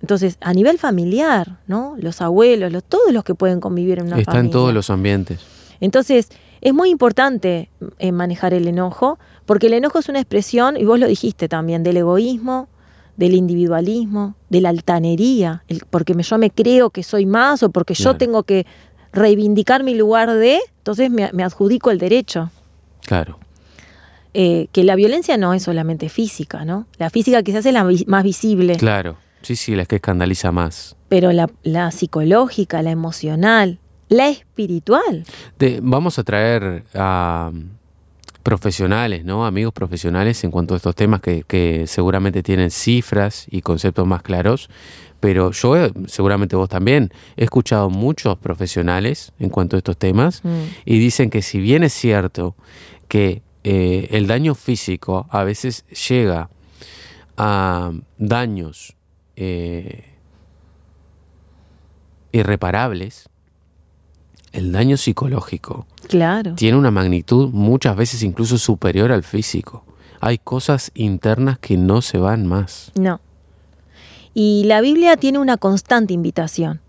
Entonces, 0.00 0.36
a 0.40 0.52
nivel 0.52 0.78
familiar, 0.78 1.58
¿no? 1.66 1.94
Los 1.98 2.20
abuelos, 2.20 2.70
los, 2.72 2.84
todos 2.84 3.12
los 3.12 3.24
que 3.24 3.34
pueden 3.34 3.60
convivir 3.60 3.98
en 3.98 4.06
una 4.06 4.18
Está 4.18 4.32
familia. 4.32 4.46
en 4.48 4.52
todos 4.52 4.74
los 4.74 4.90
ambientes. 4.90 5.40
Entonces, 5.80 6.28
es 6.60 6.74
muy 6.74 6.90
importante 6.90 7.70
eh, 7.98 8.12
manejar 8.12 8.52
el 8.54 8.68
enojo, 8.68 9.18
porque 9.46 9.66
el 9.68 9.74
enojo 9.74 9.98
es 9.98 10.08
una 10.08 10.20
expresión, 10.20 10.76
y 10.76 10.84
vos 10.84 10.98
lo 10.98 11.06
dijiste 11.06 11.48
también, 11.48 11.82
del 11.82 11.96
egoísmo, 11.96 12.68
del 13.16 13.34
individualismo, 13.34 14.34
de 14.50 14.60
la 14.60 14.68
altanería, 14.70 15.62
el- 15.68 15.82
porque 15.88 16.14
me- 16.14 16.22
yo 16.22 16.36
me 16.38 16.50
creo 16.50 16.90
que 16.90 17.02
soy 17.02 17.26
más 17.26 17.62
o 17.62 17.70
porque 17.70 17.94
yo 17.94 18.16
tengo 18.16 18.42
que 18.42 18.66
reivindicar 19.12 19.84
mi 19.84 19.94
lugar 19.94 20.32
de, 20.32 20.58
entonces 20.78 21.10
me, 21.10 21.30
me 21.32 21.44
adjudico 21.44 21.90
el 21.90 21.98
derecho. 21.98 22.50
Claro. 23.06 23.38
Eh, 24.36 24.66
que 24.72 24.82
la 24.82 24.96
violencia 24.96 25.36
no 25.36 25.54
es 25.54 25.62
solamente 25.62 26.08
física, 26.08 26.64
¿no? 26.64 26.86
La 26.98 27.08
física 27.10 27.42
quizás 27.44 27.64
es 27.66 27.72
la 27.72 27.84
vi- 27.84 28.04
más 28.08 28.24
visible, 28.24 28.76
Claro. 28.76 29.16
Sí, 29.42 29.56
sí, 29.56 29.74
la 29.76 29.84
que 29.84 29.96
escandaliza 29.96 30.50
más. 30.52 30.96
pero 31.08 31.30
la, 31.30 31.48
la 31.62 31.90
psicológica, 31.92 32.82
la 32.82 32.90
emocional, 32.90 33.78
la 34.08 34.28
espiritual. 34.28 35.24
Vamos 35.82 36.18
a 36.18 36.24
traer 36.24 36.82
a 36.94 37.50
mm, 37.52 37.62
profesionales, 38.42 39.24
¿no? 39.24 39.46
Amigos 39.46 39.72
profesionales 39.72 40.42
en 40.44 40.50
cuanto 40.50 40.74
a 40.74 40.76
estos 40.78 40.94
temas 40.94 41.20
que, 41.20 41.44
que 41.46 41.86
seguramente 41.86 42.42
tienen 42.42 42.70
cifras 42.70 43.46
y 43.50 43.60
conceptos 43.62 44.06
más 44.06 44.22
claros. 44.22 44.68
Pero 45.20 45.52
yo, 45.52 45.76
eh, 45.76 45.92
seguramente 46.06 46.54
vos 46.56 46.68
también, 46.68 47.10
he 47.36 47.44
escuchado 47.44 47.88
muchos 47.88 48.36
profesionales 48.38 49.32
en 49.38 49.48
cuanto 49.48 49.76
a 49.76 49.78
estos 49.78 49.96
temas 49.96 50.42
Mm. 50.44 50.48
y 50.84 50.98
dicen 50.98 51.30
que 51.30 51.40
si 51.42 51.60
bien 51.60 51.82
es 51.84 51.92
cierto 51.94 52.54
que 53.14 53.42
eh, 53.62 54.08
el 54.10 54.26
daño 54.26 54.56
físico 54.56 55.28
a 55.30 55.44
veces 55.44 55.84
llega 56.08 56.50
a 57.36 57.92
daños 58.18 58.96
eh, 59.36 60.16
irreparables, 62.32 63.28
el 64.50 64.72
daño 64.72 64.96
psicológico 64.96 65.86
Claro. 66.08 66.56
tiene 66.56 66.76
una 66.76 66.90
magnitud 66.90 67.50
muchas 67.52 67.94
veces 67.94 68.24
incluso 68.24 68.58
superior 68.58 69.12
al 69.12 69.22
físico. 69.22 69.84
Hay 70.20 70.38
cosas 70.38 70.90
internas 70.94 71.60
que 71.60 71.76
no 71.76 72.02
se 72.02 72.18
van 72.18 72.46
más. 72.46 72.90
No. 72.98 73.20
Y 74.34 74.64
la 74.64 74.80
Biblia 74.80 75.16
tiene 75.16 75.38
una 75.38 75.56
constante 75.56 76.12
invitación 76.14 76.80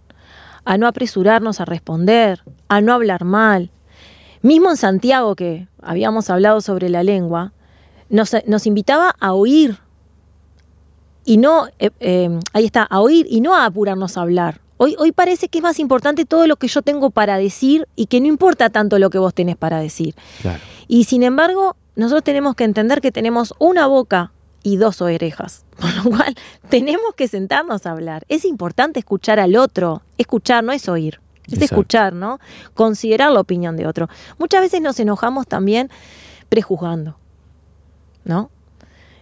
a 0.64 0.80
no 0.80 0.88
apresurarnos 0.88 1.62
a 1.62 1.66
responder, 1.66 2.42
a 2.68 2.82
no 2.82 2.94
hablar 2.94 3.26
mal. 3.26 3.70
Mismo 4.46 4.70
en 4.70 4.78
Santiago, 4.78 5.34
que 5.36 5.68
habíamos 5.82 6.30
hablado 6.30 6.62
sobre 6.62 6.88
la 6.88 7.02
lengua, 7.02 7.52
nos, 8.10 8.36
nos 8.46 8.68
invitaba 8.68 9.16
a 9.20 9.34
oír 9.34 9.80
y 11.24 11.38
no, 11.38 11.66
eh, 11.80 11.90
eh, 12.00 12.30
ahí 12.54 12.66
está, 12.66 12.84
a 12.84 13.00
oír 13.00 13.26
y 13.28 13.42
no 13.42 13.56
a 13.56 13.66
apurarnos 13.66 14.18
a 14.18 14.22
hablar. 14.22 14.62
Hoy, 14.78 14.96
hoy 15.00 15.12
parece 15.12 15.48
que 15.48 15.58
es 15.58 15.64
más 15.64 15.80
importante 15.80 16.26
todo 16.26 16.46
lo 16.46 16.58
que 16.58 16.68
yo 16.68 16.84
tengo 16.84 17.10
para 17.10 17.40
decir 17.40 17.88
y 17.96 18.06
que 18.06 18.22
no 18.22 18.28
importa 18.28 18.70
tanto 18.70 19.00
lo 19.00 19.10
que 19.10 19.18
vos 19.18 19.34
tenés 19.34 19.58
para 19.58 19.80
decir. 19.80 20.14
Claro. 20.44 20.60
Y 20.88 21.06
sin 21.06 21.24
embargo, 21.24 21.76
nosotros 21.96 22.24
tenemos 22.24 22.54
que 22.54 22.66
entender 22.66 23.02
que 23.02 23.12
tenemos 23.12 23.56
una 23.58 23.88
boca 23.88 24.32
y 24.62 24.78
dos 24.78 25.02
orejas, 25.02 25.66
por 25.80 25.92
lo 25.96 26.18
cual 26.18 26.36
tenemos 26.70 27.16
que 27.16 27.28
sentarnos 27.28 27.88
a 27.88 27.94
hablar. 27.94 28.26
Es 28.30 28.46
importante 28.46 29.00
escuchar 29.00 29.40
al 29.40 29.56
otro, 29.56 30.04
escuchar 30.20 30.64
no 30.64 30.72
es 30.72 30.88
oír, 30.88 31.20
es 31.48 31.54
Exacto. 31.54 31.76
escuchar, 31.76 32.14
¿no? 32.14 32.40
Considerar 32.74 33.32
la 33.32 33.40
opinión 33.40 33.76
de 33.78 33.88
otro. 33.88 34.08
Muchas 34.40 34.62
veces 34.62 34.82
nos 34.82 35.00
enojamos 35.00 35.48
también 35.48 35.90
prejuzgando, 36.50 37.18
¿no? 38.24 38.50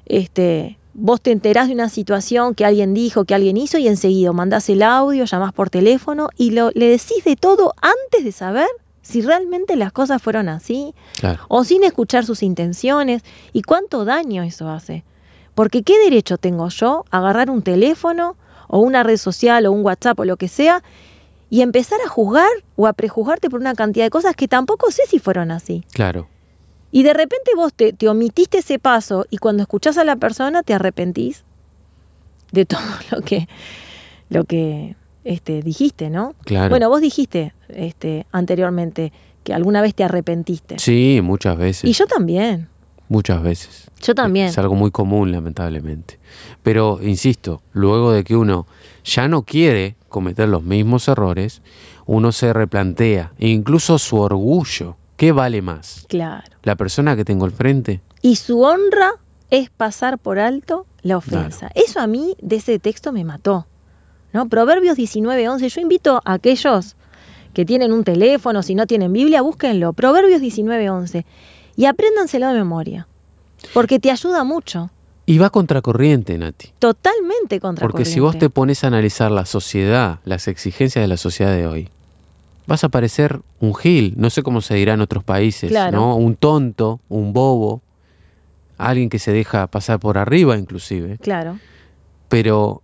Este, 0.06 0.78
vos 0.94 1.22
te 1.22 1.32
enterás 1.32 1.68
de 1.68 1.74
una 1.74 1.90
situación 1.90 2.56
que 2.56 2.66
alguien 2.66 2.94
dijo, 2.94 3.26
que 3.26 3.34
alguien 3.36 3.58
hizo 3.58 3.78
y 3.78 3.88
enseguida 3.88 4.32
mandás 4.34 4.70
el 4.70 4.84
audio, 4.84 5.26
llamás 5.26 5.54
por 5.54 5.70
teléfono 5.70 6.30
y 6.38 6.52
lo, 6.52 6.72
le 6.74 6.88
decís 6.88 7.24
de 7.26 7.36
todo 7.36 7.74
antes 7.82 8.24
de 8.24 8.32
saber 8.32 8.68
si 9.02 9.22
realmente 9.22 9.76
las 9.76 9.92
cosas 9.92 10.22
fueron 10.22 10.48
así, 10.50 10.94
Claro. 11.20 11.44
o 11.50 11.64
sin 11.66 11.84
escuchar 11.84 12.26
sus 12.26 12.42
intenciones 12.44 13.22
y 13.52 13.62
cuánto 13.64 14.06
daño 14.06 14.44
eso 14.44 14.70
hace. 14.70 15.04
Porque 15.56 15.84
¿qué 15.84 15.98
derecho 16.00 16.38
tengo 16.38 16.70
yo 16.70 17.06
a 17.12 17.18
agarrar 17.20 17.50
un 17.50 17.62
teléfono 17.62 18.38
o 18.68 18.80
una 18.80 19.04
red 19.04 19.18
social 19.18 19.66
o 19.66 19.72
un 19.72 19.84
WhatsApp 19.86 20.20
o 20.20 20.26
lo 20.26 20.38
que 20.38 20.48
sea 20.48 20.84
y 21.54 21.62
empezar 21.62 22.00
a 22.04 22.10
juzgar 22.10 22.50
o 22.76 22.88
a 22.88 22.94
prejuzgarte 22.94 23.48
por 23.48 23.60
una 23.60 23.76
cantidad 23.76 24.04
de 24.04 24.10
cosas 24.10 24.36
que 24.36 24.48
tampoco 24.48 24.90
sé 24.90 25.04
si 25.08 25.20
fueron 25.20 25.52
así? 25.52 25.84
Claro. 25.94 26.28
Y 26.92 27.04
de 27.04 27.14
repente 27.14 27.52
vos 27.56 27.72
te, 27.76 27.94
te 27.94 28.10
omitiste 28.10 28.58
ese 28.58 28.80
paso 28.80 29.28
y 29.30 29.38
cuando 29.38 29.62
escuchás 29.62 30.00
a 30.00 30.04
la 30.04 30.16
persona 30.16 30.64
te 30.64 30.74
arrepentís 30.74 31.44
de 32.52 32.66
todo 32.66 32.82
lo 33.12 33.22
que, 33.22 33.48
lo 34.32 34.46
que 34.46 34.96
este, 35.26 35.62
dijiste, 35.62 36.10
¿no? 36.10 36.34
Claro. 36.44 36.72
Bueno, 36.72 36.90
vos 36.90 37.02
dijiste 37.02 37.54
este, 37.70 38.26
anteriormente 38.32 39.14
que 39.44 39.54
alguna 39.54 39.84
vez 39.84 39.94
te 39.94 40.04
arrepentiste. 40.04 40.80
Sí, 40.80 41.20
muchas 41.22 41.56
veces. 41.56 41.88
Y 41.88 41.94
yo 41.94 42.08
también. 42.08 42.68
Muchas 43.10 43.44
veces. 43.44 43.92
Yo 44.02 44.16
también. 44.16 44.48
Es 44.48 44.58
algo 44.58 44.74
muy 44.74 44.90
común, 44.90 45.32
lamentablemente. 45.32 46.18
Pero, 46.64 46.98
insisto, 47.00 47.62
luego 47.74 48.12
de 48.12 48.24
que 48.24 48.36
uno 48.36 48.66
ya 49.04 49.28
no 49.28 49.44
quiere 49.44 49.98
cometer 50.14 50.48
los 50.48 50.64
mismos 50.64 51.08
errores, 51.08 51.62
uno 52.06 52.32
se 52.32 52.54
replantea, 52.54 53.34
e 53.40 53.50
incluso 53.50 53.98
su 53.98 54.18
orgullo. 54.18 54.96
¿Qué 55.18 55.32
vale 55.32 55.62
más? 55.62 56.06
Claro. 56.08 56.44
¿La 56.62 56.76
persona 56.76 57.16
que 57.16 57.26
tengo 57.26 57.46
al 57.46 57.52
frente? 57.52 58.02
Y 58.22 58.36
su 58.38 58.62
honra 58.62 59.14
es 59.50 59.70
pasar 59.70 60.20
por 60.20 60.40
alto 60.40 60.86
la 61.02 61.18
ofensa. 61.18 61.72
Eso 61.76 62.00
a 62.00 62.08
mí 62.08 62.36
de 62.42 62.58
ese 62.58 62.80
texto 62.80 63.12
me 63.12 63.26
mató. 63.26 63.66
¿no? 64.34 64.48
Proverbios 64.48 64.98
19:11. 64.98 65.68
Yo 65.68 65.82
invito 65.82 66.22
a 66.24 66.34
aquellos 66.34 66.96
que 67.54 67.66
tienen 67.66 67.92
un 67.92 68.04
teléfono, 68.04 68.64
si 68.64 68.76
no 68.76 68.86
tienen 68.88 69.12
Biblia, 69.12 69.42
búsquenlo. 69.42 69.94
Proverbios 69.94 70.42
19:11. 70.42 71.26
Y 71.76 71.86
apréndanselo 71.86 72.48
de 72.48 72.54
memoria. 72.54 73.08
Porque 73.74 74.00
te 74.00 74.12
ayuda 74.12 74.44
mucho. 74.44 74.92
Y 75.26 75.38
va 75.38 75.50
contracorriente, 75.50 76.38
Nati. 76.38 76.72
Totalmente 76.80 77.60
contra 77.60 77.88
Porque 77.88 78.04
si 78.06 78.20
vos 78.20 78.38
te 78.38 78.50
pones 78.50 78.84
a 78.84 78.88
analizar 78.88 79.32
la 79.32 79.46
sociedad, 79.46 80.20
las 80.26 80.48
exigencias 80.50 81.02
de 81.02 81.08
la 81.08 81.18
sociedad 81.18 81.52
de 81.54 81.66
hoy, 81.66 81.90
vas 82.68 82.84
a 82.84 82.90
parecer 82.90 83.40
un 83.60 83.74
gil, 83.74 84.14
no 84.18 84.30
sé 84.30 84.44
cómo 84.44 84.60
se 84.62 84.76
dirá 84.76 84.94
en 84.94 85.02
otros 85.02 85.24
países, 85.24 85.70
Claro. 85.70 85.98
¿no? 85.98 86.16
Un 86.18 86.36
tonto, 86.36 87.00
un 87.08 87.32
bobo, 87.32 87.82
alguien 88.78 89.10
que 89.10 89.20
se 89.20 89.32
deja 89.32 89.68
pasar 89.68 90.00
por 90.00 90.18
arriba 90.18 90.58
inclusive. 90.58 91.18
Claro. 91.20 91.58
Pero 92.28 92.82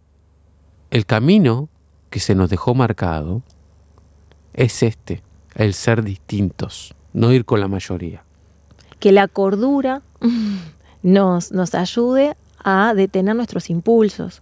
el 0.91 1.05
camino 1.05 1.67
que 2.09 2.19
se 2.21 2.35
nos 2.35 2.49
dejó 2.49 2.73
marcado 2.73 3.41
es 4.53 4.81
este, 4.81 5.21
el 5.55 5.73
ser 5.73 6.03
distintos, 6.03 6.95
no 7.13 7.33
ir 7.33 7.43
con 7.43 7.59
la 7.59 7.67
mayoría. 7.67 8.23
que 8.99 9.11
la 9.11 9.27
cordura 9.27 10.01
nos, 11.03 11.51
nos 11.51 11.75
ayude 11.75 12.35
a 12.63 12.93
detener 12.93 13.35
nuestros 13.35 13.69
impulsos, 13.69 14.41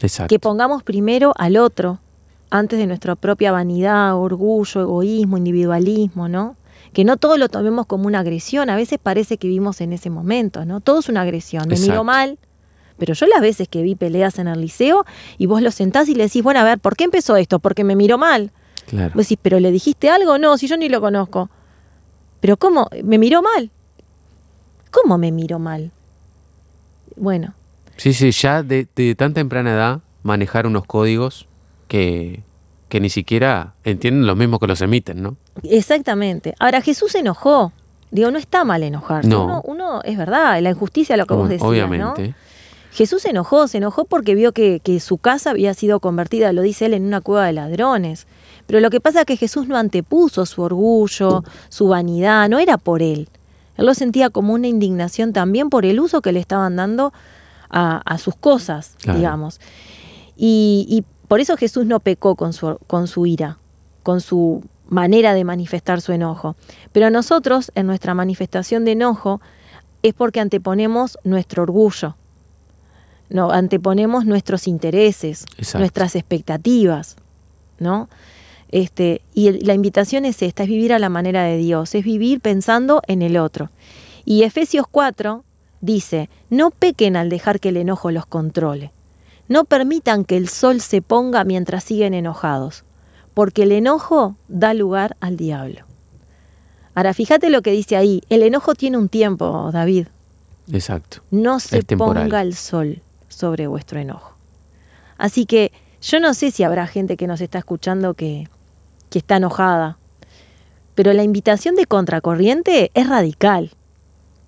Exacto. 0.00 0.28
que 0.32 0.38
pongamos 0.38 0.82
primero 0.82 1.32
al 1.36 1.56
otro 1.56 2.00
antes 2.50 2.78
de 2.78 2.86
nuestra 2.86 3.14
propia 3.14 3.52
vanidad, 3.52 4.16
orgullo, 4.16 4.80
egoísmo, 4.82 5.36
individualismo, 5.38 6.28
¿no? 6.28 6.56
que 6.92 7.04
no 7.04 7.16
todo 7.16 7.38
lo 7.38 7.48
tomemos 7.48 7.86
como 7.86 8.06
una 8.06 8.20
agresión, 8.20 8.68
a 8.68 8.76
veces 8.76 8.98
parece 9.02 9.38
que 9.38 9.46
vivimos 9.48 9.80
en 9.80 9.92
ese 9.92 10.10
momento, 10.10 10.64
¿no? 10.66 10.80
Todo 10.80 11.00
es 11.00 11.08
una 11.08 11.22
agresión, 11.22 11.62
me 11.66 11.76
miro 11.76 11.84
Exacto. 11.84 12.04
mal, 12.04 12.38
pero 12.98 13.14
yo 13.14 13.26
las 13.26 13.40
veces 13.40 13.66
que 13.68 13.82
vi 13.82 13.94
peleas 13.94 14.38
en 14.38 14.46
el 14.46 14.60
liceo 14.60 15.04
y 15.38 15.46
vos 15.46 15.62
lo 15.62 15.70
sentás 15.70 16.08
y 16.08 16.14
le 16.14 16.24
decís, 16.24 16.42
bueno, 16.42 16.60
a 16.60 16.64
ver, 16.64 16.78
¿por 16.78 16.96
qué 16.96 17.04
empezó 17.04 17.36
esto? 17.36 17.58
Porque 17.60 17.82
me 17.82 17.96
miró 17.96 18.18
mal. 18.18 18.52
Claro. 18.86 19.12
Vos 19.14 19.24
decís, 19.26 19.38
¿pero 19.40 19.58
le 19.58 19.70
dijiste 19.70 20.10
algo? 20.10 20.36
No, 20.38 20.58
si 20.58 20.66
yo 20.66 20.76
ni 20.76 20.88
lo 20.90 21.00
conozco. 21.00 21.48
¿Pero 22.40 22.56
cómo? 22.58 22.88
¿Me 23.02 23.18
miró 23.18 23.40
mal? 23.40 23.70
¿Cómo 24.92 25.18
me 25.18 25.32
miró 25.32 25.58
mal? 25.58 25.90
Bueno, 27.16 27.54
Sí, 27.96 28.14
sí, 28.14 28.30
ya 28.30 28.62
de, 28.62 28.88
de 28.96 29.14
tan 29.14 29.34
temprana 29.34 29.72
edad 29.72 30.00
manejar 30.22 30.66
unos 30.66 30.84
códigos 30.86 31.46
que, 31.88 32.42
que 32.88 33.00
ni 33.00 33.10
siquiera 33.10 33.74
entienden 33.84 34.26
lo 34.26 34.34
mismo 34.34 34.58
que 34.58 34.66
los 34.66 34.80
emiten, 34.80 35.22
¿no? 35.22 35.36
exactamente. 35.62 36.54
Ahora, 36.58 36.80
Jesús 36.80 37.12
se 37.12 37.18
enojó. 37.18 37.72
Digo, 38.10 38.30
no 38.30 38.38
está 38.38 38.64
mal 38.64 38.82
enojarse. 38.82 39.28
No. 39.28 39.44
Uno, 39.44 39.62
uno- 39.66 40.02
es 40.04 40.16
verdad, 40.16 40.60
la 40.62 40.70
injusticia, 40.70 41.16
lo 41.16 41.26
que 41.26 41.34
vos 41.34 41.48
decías, 41.48 41.62
¿no? 41.62 41.68
Obviamente. 41.68 42.34
Jesús 42.92 43.22
se 43.22 43.30
enojó, 43.30 43.68
se 43.68 43.78
enojó 43.78 44.04
porque 44.06 44.34
vio 44.34 44.52
que, 44.52 44.80
que 44.80 44.98
su 45.00 45.16
casa 45.18 45.50
había 45.50 45.72
sido 45.74 46.00
convertida, 46.00 46.52
lo 46.52 46.62
dice 46.62 46.86
él, 46.86 46.94
en 46.94 47.04
una 47.04 47.20
cueva 47.20 47.46
de 47.46 47.52
ladrones. 47.54 48.26
Pero 48.66 48.80
lo 48.80 48.90
que 48.90 49.00
pasa 49.00 49.20
es 49.20 49.26
que 49.26 49.36
Jesús 49.36 49.66
no 49.68 49.76
antepuso 49.76 50.44
su 50.46 50.60
orgullo, 50.62 51.42
su 51.68 51.88
vanidad, 51.88 52.48
no 52.48 52.58
era 52.58 52.76
por 52.78 53.02
él. 53.02 53.28
Él 53.76 53.86
lo 53.86 53.94
sentía 53.94 54.30
como 54.30 54.52
una 54.54 54.68
indignación 54.68 55.32
también 55.32 55.70
por 55.70 55.84
el 55.86 55.98
uso 56.00 56.20
que 56.22 56.32
le 56.32 56.40
estaban 56.40 56.76
dando 56.76 57.12
a, 57.70 57.98
a 58.04 58.18
sus 58.18 58.34
cosas, 58.36 58.94
Claro. 59.02 59.18
digamos. 59.18 59.60
Y, 60.36 60.86
y 60.88 61.04
por 61.28 61.40
eso 61.40 61.56
Jesús 61.56 61.86
no 61.86 62.00
pecó 62.00 62.36
con 62.36 62.52
su, 62.52 62.78
con 62.86 63.06
su 63.06 63.26
ira, 63.26 63.58
con 64.02 64.20
su 64.20 64.62
manera 64.88 65.32
de 65.32 65.44
manifestar 65.44 66.00
su 66.02 66.12
enojo. 66.12 66.54
Pero 66.92 67.08
nosotros, 67.10 67.72
en 67.74 67.86
nuestra 67.86 68.12
manifestación 68.14 68.84
de 68.84 68.92
enojo, 68.92 69.40
es 70.02 70.12
porque 70.14 70.40
anteponemos 70.40 71.18
nuestro 71.24 71.62
orgullo, 71.62 72.16
no, 73.30 73.50
anteponemos 73.50 74.26
nuestros 74.26 74.68
intereses, 74.68 75.46
Exacto. 75.56 75.78
nuestras 75.78 76.16
expectativas, 76.16 77.16
¿no? 77.78 78.10
Este, 78.72 79.20
y 79.34 79.48
el- 79.48 79.60
la 79.66 79.74
invitación 79.74 80.24
es 80.24 80.42
esta, 80.42 80.64
es 80.64 80.68
vivir 80.68 80.92
a 80.92 80.98
la 80.98 81.08
manera 81.08 81.44
de 81.44 81.56
Dios, 81.58 81.94
es 81.94 82.04
vivir 82.04 82.40
pensando 82.40 83.02
en 83.06 83.22
el 83.22 83.36
otro. 83.36 83.70
Y 84.24 84.42
Efesios 84.42 84.86
4 84.90 85.44
dice, 85.80 86.28
no 86.50 86.70
pequen 86.70 87.16
al 87.16 87.28
dejar 87.28 87.60
que 87.60 87.68
el 87.68 87.76
enojo 87.76 88.10
los 88.10 88.26
controle. 88.26 88.90
No 89.48 89.64
permitan 89.64 90.24
que 90.24 90.36
el 90.36 90.48
sol 90.48 90.80
se 90.80 91.02
ponga 91.02 91.44
mientras 91.44 91.84
siguen 91.84 92.14
enojados, 92.14 92.84
porque 93.34 93.64
el 93.64 93.72
enojo 93.72 94.36
da 94.48 94.72
lugar 94.74 95.16
al 95.20 95.36
diablo. 95.36 95.80
Ahora, 96.94 97.14
fíjate 97.14 97.50
lo 97.50 97.62
que 97.62 97.72
dice 97.72 97.96
ahí, 97.96 98.22
el 98.28 98.42
enojo 98.42 98.74
tiene 98.74 98.96
un 98.98 99.08
tiempo, 99.08 99.70
David. 99.72 100.06
Exacto. 100.72 101.18
No 101.30 101.58
se 101.60 101.78
ponga 102.24 102.40
el 102.42 102.54
sol 102.54 103.00
sobre 103.28 103.66
vuestro 103.66 103.98
enojo. 103.98 104.34
Así 105.18 105.44
que 105.46 105.72
yo 106.00 106.20
no 106.20 106.32
sé 106.34 106.50
si 106.50 106.62
habrá 106.62 106.86
gente 106.86 107.16
que 107.16 107.26
nos 107.26 107.40
está 107.40 107.58
escuchando 107.58 108.14
que, 108.14 108.48
que 109.12 109.18
está 109.18 109.36
enojada, 109.36 109.98
pero 110.94 111.12
la 111.12 111.22
invitación 111.22 111.76
de 111.76 111.86
contracorriente 111.86 112.90
es 112.94 113.08
radical. 113.08 113.70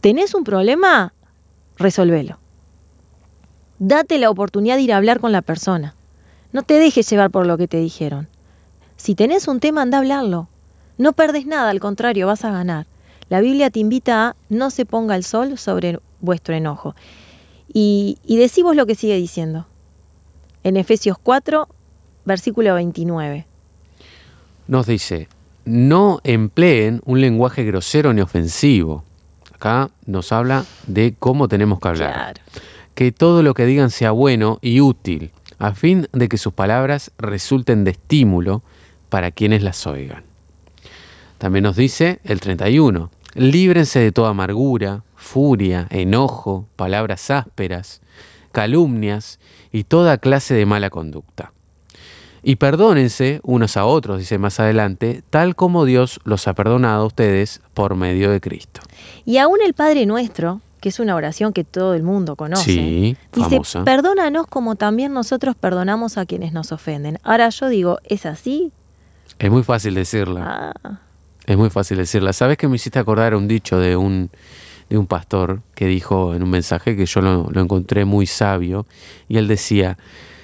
¿Tenés 0.00 0.34
un 0.34 0.42
problema? 0.42 1.12
Resolvelo. 1.76 2.38
Date 3.78 4.18
la 4.18 4.30
oportunidad 4.30 4.76
de 4.76 4.82
ir 4.82 4.92
a 4.92 4.96
hablar 4.96 5.20
con 5.20 5.32
la 5.32 5.42
persona. 5.42 5.94
No 6.52 6.62
te 6.62 6.74
dejes 6.74 7.08
llevar 7.08 7.30
por 7.30 7.46
lo 7.46 7.58
que 7.58 7.68
te 7.68 7.76
dijeron. 7.76 8.26
Si 8.96 9.14
tenés 9.14 9.48
un 9.48 9.60
tema, 9.60 9.82
anda 9.82 9.98
a 9.98 10.00
hablarlo. 10.00 10.48
No 10.96 11.12
perdes 11.12 11.46
nada, 11.46 11.70
al 11.70 11.80
contrario, 11.80 12.26
vas 12.26 12.44
a 12.44 12.52
ganar. 12.52 12.86
La 13.28 13.40
Biblia 13.40 13.70
te 13.70 13.80
invita 13.80 14.28
a 14.28 14.36
no 14.48 14.70
se 14.70 14.86
ponga 14.86 15.16
el 15.16 15.24
sol 15.24 15.58
sobre 15.58 15.98
vuestro 16.20 16.54
enojo. 16.54 16.94
Y, 17.72 18.18
y 18.24 18.36
decimos 18.38 18.76
lo 18.76 18.86
que 18.86 18.94
sigue 18.94 19.16
diciendo. 19.16 19.66
En 20.62 20.76
Efesios 20.76 21.18
4, 21.18 21.68
versículo 22.24 22.74
29. 22.74 23.46
Nos 24.66 24.86
dice, 24.86 25.28
no 25.64 26.20
empleen 26.24 27.00
un 27.04 27.20
lenguaje 27.20 27.64
grosero 27.64 28.12
ni 28.12 28.20
ofensivo. 28.20 29.04
Acá 29.54 29.90
nos 30.06 30.32
habla 30.32 30.64
de 30.86 31.14
cómo 31.18 31.48
tenemos 31.48 31.80
que 31.80 31.88
hablar. 31.88 32.12
Claro. 32.12 32.40
Que 32.94 33.12
todo 33.12 33.42
lo 33.42 33.54
que 33.54 33.66
digan 33.66 33.90
sea 33.90 34.10
bueno 34.10 34.58
y 34.62 34.80
útil, 34.80 35.30
a 35.58 35.72
fin 35.72 36.08
de 36.12 36.28
que 36.28 36.38
sus 36.38 36.52
palabras 36.52 37.10
resulten 37.18 37.84
de 37.84 37.92
estímulo 37.92 38.62
para 39.08 39.30
quienes 39.30 39.62
las 39.62 39.86
oigan. 39.86 40.22
También 41.38 41.64
nos 41.64 41.76
dice 41.76 42.20
el 42.24 42.40
31, 42.40 43.10
líbrense 43.34 44.00
de 44.00 44.12
toda 44.12 44.30
amargura, 44.30 45.02
furia, 45.16 45.86
enojo, 45.90 46.66
palabras 46.76 47.30
ásperas, 47.30 48.00
calumnias 48.52 49.40
y 49.72 49.84
toda 49.84 50.18
clase 50.18 50.54
de 50.54 50.66
mala 50.66 50.90
conducta. 50.90 51.53
Y 52.46 52.56
perdónense 52.56 53.40
unos 53.42 53.76
a 53.78 53.86
otros, 53.86 54.18
dice 54.18 54.36
más 54.38 54.60
adelante, 54.60 55.22
tal 55.30 55.56
como 55.56 55.86
Dios 55.86 56.20
los 56.24 56.46
ha 56.46 56.52
perdonado 56.52 57.02
a 57.02 57.06
ustedes 57.06 57.62
por 57.72 57.94
medio 57.96 58.30
de 58.30 58.40
Cristo. 58.40 58.82
Y 59.24 59.38
aún 59.38 59.58
el 59.64 59.72
Padre 59.72 60.04
Nuestro, 60.04 60.60
que 60.80 60.90
es 60.90 60.98
una 61.00 61.14
oración 61.14 61.54
que 61.54 61.64
todo 61.64 61.94
el 61.94 62.02
mundo 62.02 62.36
conoce, 62.36 62.64
Sí, 62.64 63.16
dice, 63.32 63.48
famosa. 63.48 63.84
perdónanos 63.84 64.46
como 64.46 64.76
también 64.76 65.14
nosotros 65.14 65.56
perdonamos 65.58 66.18
a 66.18 66.26
quienes 66.26 66.52
nos 66.52 66.70
ofenden. 66.70 67.18
Ahora 67.22 67.48
yo 67.48 67.68
digo, 67.68 67.98
¿es 68.04 68.26
así? 68.26 68.70
Es 69.38 69.50
muy 69.50 69.62
fácil 69.62 69.94
decirla. 69.94 70.74
Ah, 70.84 70.98
Es 71.46 71.56
muy 71.56 71.70
fácil 71.70 71.96
decirla. 71.96 72.34
¿Sabes 72.34 72.58
que 72.58 72.68
me 72.68 72.76
hiciste 72.76 72.98
acordar 72.98 73.34
un 73.34 73.48
dicho 73.48 73.78
de 73.78 73.96
un, 73.96 74.28
de 74.90 74.98
un 74.98 75.06
pastor 75.06 75.62
que 75.74 75.86
dijo 75.86 76.34
en 76.34 76.42
un 76.42 76.50
mensaje 76.50 76.94
que 76.94 77.06
yo 77.06 77.22
lo, 77.22 77.48
lo 77.50 77.60
encontré 77.62 78.04
muy 78.04 78.26
sabio? 78.26 78.84
Y 79.28 79.38
él 79.38 79.48
decía, 79.48 79.96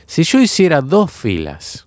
si 0.06 0.24
yo 0.24 0.40
hiciera 0.40 0.80
dos 0.80 1.10
filas, 1.12 1.86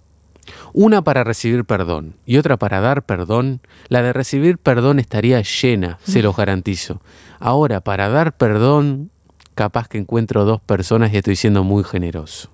una 0.73 1.03
para 1.03 1.23
recibir 1.23 1.65
perdón 1.65 2.15
y 2.25 2.37
otra 2.37 2.57
para 2.57 2.81
dar 2.81 3.03
perdón, 3.03 3.61
la 3.89 4.01
de 4.01 4.13
recibir 4.13 4.57
perdón 4.57 4.99
estaría 4.99 5.41
llena, 5.41 5.99
se 6.03 6.21
los 6.21 6.35
garantizo. 6.35 7.01
Ahora, 7.39 7.81
para 7.81 8.09
dar 8.09 8.35
perdón, 8.35 9.11
capaz 9.55 9.87
que 9.87 9.97
encuentro 9.97 10.45
dos 10.45 10.61
personas 10.61 11.13
y 11.13 11.17
estoy 11.17 11.35
siendo 11.35 11.63
muy 11.63 11.83
generoso. 11.83 12.49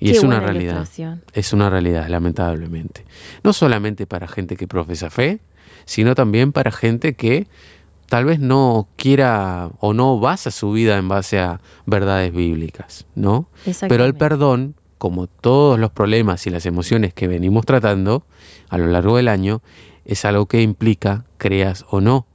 Y 0.00 0.12
qué 0.12 0.18
es 0.18 0.22
una 0.22 0.40
realidad. 0.40 0.88
Es 1.32 1.52
una 1.52 1.70
realidad, 1.70 2.06
lamentablemente. 2.08 3.04
No 3.42 3.52
solamente 3.52 4.06
para 4.06 4.28
gente 4.28 4.56
que 4.56 4.68
profesa 4.68 5.10
fe, 5.10 5.40
sino 5.84 6.14
también 6.14 6.52
para 6.52 6.70
gente 6.70 7.14
que 7.14 7.48
tal 8.08 8.24
vez 8.24 8.38
no 8.40 8.88
quiera 8.96 9.70
o 9.80 9.92
no 9.92 10.18
basa 10.18 10.50
su 10.50 10.72
vida 10.72 10.96
en 10.98 11.08
base 11.08 11.38
a 11.38 11.60
verdades 11.84 12.32
bíblicas, 12.32 13.06
¿no? 13.14 13.48
Pero 13.88 14.04
el 14.04 14.14
perdón, 14.14 14.74
como 14.98 15.26
todos 15.26 15.78
los 15.78 15.90
problemas 15.90 16.46
y 16.46 16.50
las 16.50 16.66
emociones 16.66 17.14
que 17.14 17.28
venimos 17.28 17.64
tratando 17.64 18.24
a 18.68 18.78
lo 18.78 18.88
largo 18.88 19.16
del 19.16 19.28
año, 19.28 19.62
es 20.04 20.24
algo 20.24 20.46
que 20.46 20.62
implica 20.62 21.24
creas 21.38 21.84
o 21.90 22.00
no. 22.00 22.26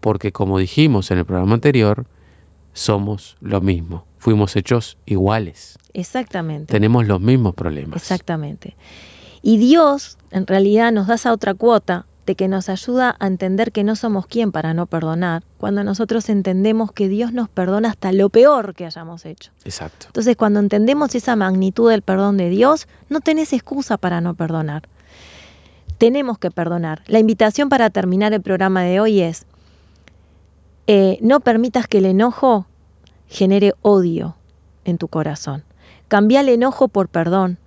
Porque 0.00 0.32
como 0.32 0.58
dijimos 0.58 1.10
en 1.10 1.18
el 1.18 1.24
programa 1.24 1.54
anterior, 1.54 2.06
somos 2.72 3.36
lo 3.40 3.60
mismo. 3.60 4.06
Fuimos 4.18 4.54
hechos 4.56 4.98
iguales. 5.06 5.78
Exactamente. 5.92 6.72
Tenemos 6.72 7.06
los 7.06 7.20
mismos 7.20 7.54
problemas. 7.54 7.96
Exactamente. 7.96 8.76
Y 9.42 9.58
Dios 9.58 10.18
en 10.30 10.46
realidad 10.46 10.92
nos 10.92 11.06
da 11.06 11.14
esa 11.14 11.32
otra 11.32 11.54
cuota 11.54 12.06
de 12.26 12.34
que 12.34 12.48
nos 12.48 12.68
ayuda 12.68 13.16
a 13.20 13.26
entender 13.28 13.70
que 13.70 13.84
no 13.84 13.94
somos 13.94 14.26
quien 14.26 14.50
para 14.50 14.74
no 14.74 14.86
perdonar, 14.86 15.44
cuando 15.58 15.84
nosotros 15.84 16.28
entendemos 16.28 16.90
que 16.90 17.08
Dios 17.08 17.32
nos 17.32 17.48
perdona 17.48 17.88
hasta 17.90 18.12
lo 18.12 18.28
peor 18.28 18.74
que 18.74 18.84
hayamos 18.84 19.24
hecho. 19.24 19.52
Exacto. 19.64 20.06
Entonces, 20.08 20.36
cuando 20.36 20.58
entendemos 20.58 21.14
esa 21.14 21.36
magnitud 21.36 21.88
del 21.88 22.02
perdón 22.02 22.36
de 22.36 22.50
Dios, 22.50 22.88
no 23.08 23.20
tenés 23.20 23.52
excusa 23.52 23.96
para 23.96 24.20
no 24.20 24.34
perdonar. 24.34 24.82
Tenemos 25.98 26.38
que 26.38 26.50
perdonar. 26.50 27.02
La 27.06 27.20
invitación 27.20 27.68
para 27.68 27.90
terminar 27.90 28.32
el 28.32 28.42
programa 28.42 28.82
de 28.82 29.00
hoy 29.00 29.20
es, 29.20 29.46
eh, 30.88 31.18
no 31.22 31.40
permitas 31.40 31.86
que 31.86 31.98
el 31.98 32.06
enojo 32.06 32.66
genere 33.28 33.72
odio 33.82 34.36
en 34.84 34.98
tu 34.98 35.06
corazón. 35.08 35.62
Cambia 36.08 36.40
el 36.40 36.48
enojo 36.48 36.88
por 36.88 37.08
perdón, 37.08 37.58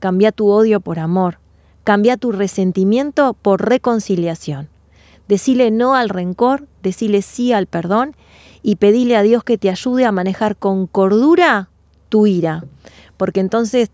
cambia 0.00 0.32
tu 0.32 0.48
odio 0.48 0.80
por 0.80 0.98
amor, 0.98 1.38
cambia 1.88 2.18
tu 2.18 2.32
resentimiento 2.32 3.32
por 3.32 3.66
reconciliación. 3.66 4.68
Decile 5.26 5.70
no 5.70 5.94
al 5.94 6.10
rencor, 6.10 6.66
decile 6.82 7.22
sí 7.22 7.54
al 7.54 7.66
perdón 7.66 8.14
y 8.62 8.76
pedile 8.76 9.16
a 9.16 9.22
Dios 9.22 9.42
que 9.42 9.56
te 9.56 9.70
ayude 9.70 10.04
a 10.04 10.12
manejar 10.12 10.58
con 10.58 10.86
cordura 10.86 11.70
tu 12.10 12.26
ira, 12.26 12.62
porque 13.16 13.40
entonces 13.40 13.90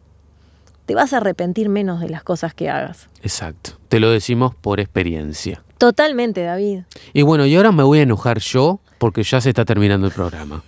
te 0.87 0.97
vas 0.97 1.13
a 1.13 1.19
arrepentir 1.19 1.69
menos 1.69 2.01
de 2.01 2.09
las 2.09 2.25
cosas 2.25 2.53
que 2.53 2.69
hagas. 2.69 3.09
Exacto. 3.23 3.79
Te 3.89 4.01
lo 4.01 4.11
decimos 4.11 4.57
por 4.57 4.81
experiencia. 4.81 5.63
Totalmente, 5.79 6.43
David. 6.43 6.81
Y 7.13 7.23
bueno, 7.23 7.47
y 7.47 7.55
ahora 7.55 7.71
me 7.71 7.85
voy 7.85 8.01
a 8.01 8.03
enojar 8.03 8.41
yo 8.41 8.81
porque 8.99 9.23
ya 9.23 9.41
se 9.41 9.51
está 9.51 9.65
terminando 9.65 10.09
el 10.09 10.13
programa. 10.13 10.65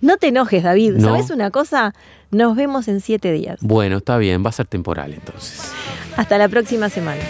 No 0.00 0.16
te 0.16 0.26
enojes, 0.26 0.64
David. 0.64 0.94
No. 0.94 1.10
¿Sabes 1.10 1.30
una 1.30 1.52
cosa? 1.52 1.94
Nos 2.32 2.56
vemos 2.56 2.88
en 2.88 3.00
siete 3.00 3.30
días. 3.30 3.60
Bueno, 3.62 3.98
está 3.98 4.18
bien, 4.18 4.44
va 4.44 4.48
a 4.48 4.52
ser 4.52 4.66
temporal 4.66 5.12
entonces. 5.14 5.72
Hasta 6.16 6.38
la 6.38 6.48
próxima 6.48 6.88
semana. 6.88 7.22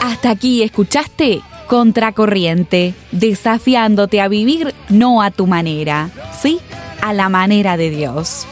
Hasta 0.00 0.30
aquí 0.30 0.62
escuchaste 0.64 1.42
Contracorriente, 1.68 2.94
desafiándote 3.12 4.20
a 4.20 4.28
vivir 4.28 4.74
no 4.88 5.22
a 5.22 5.30
tu 5.30 5.46
manera, 5.46 6.10
sí, 6.40 6.58
a 7.02 7.12
la 7.12 7.28
manera 7.28 7.76
de 7.76 7.90
Dios. 7.90 8.46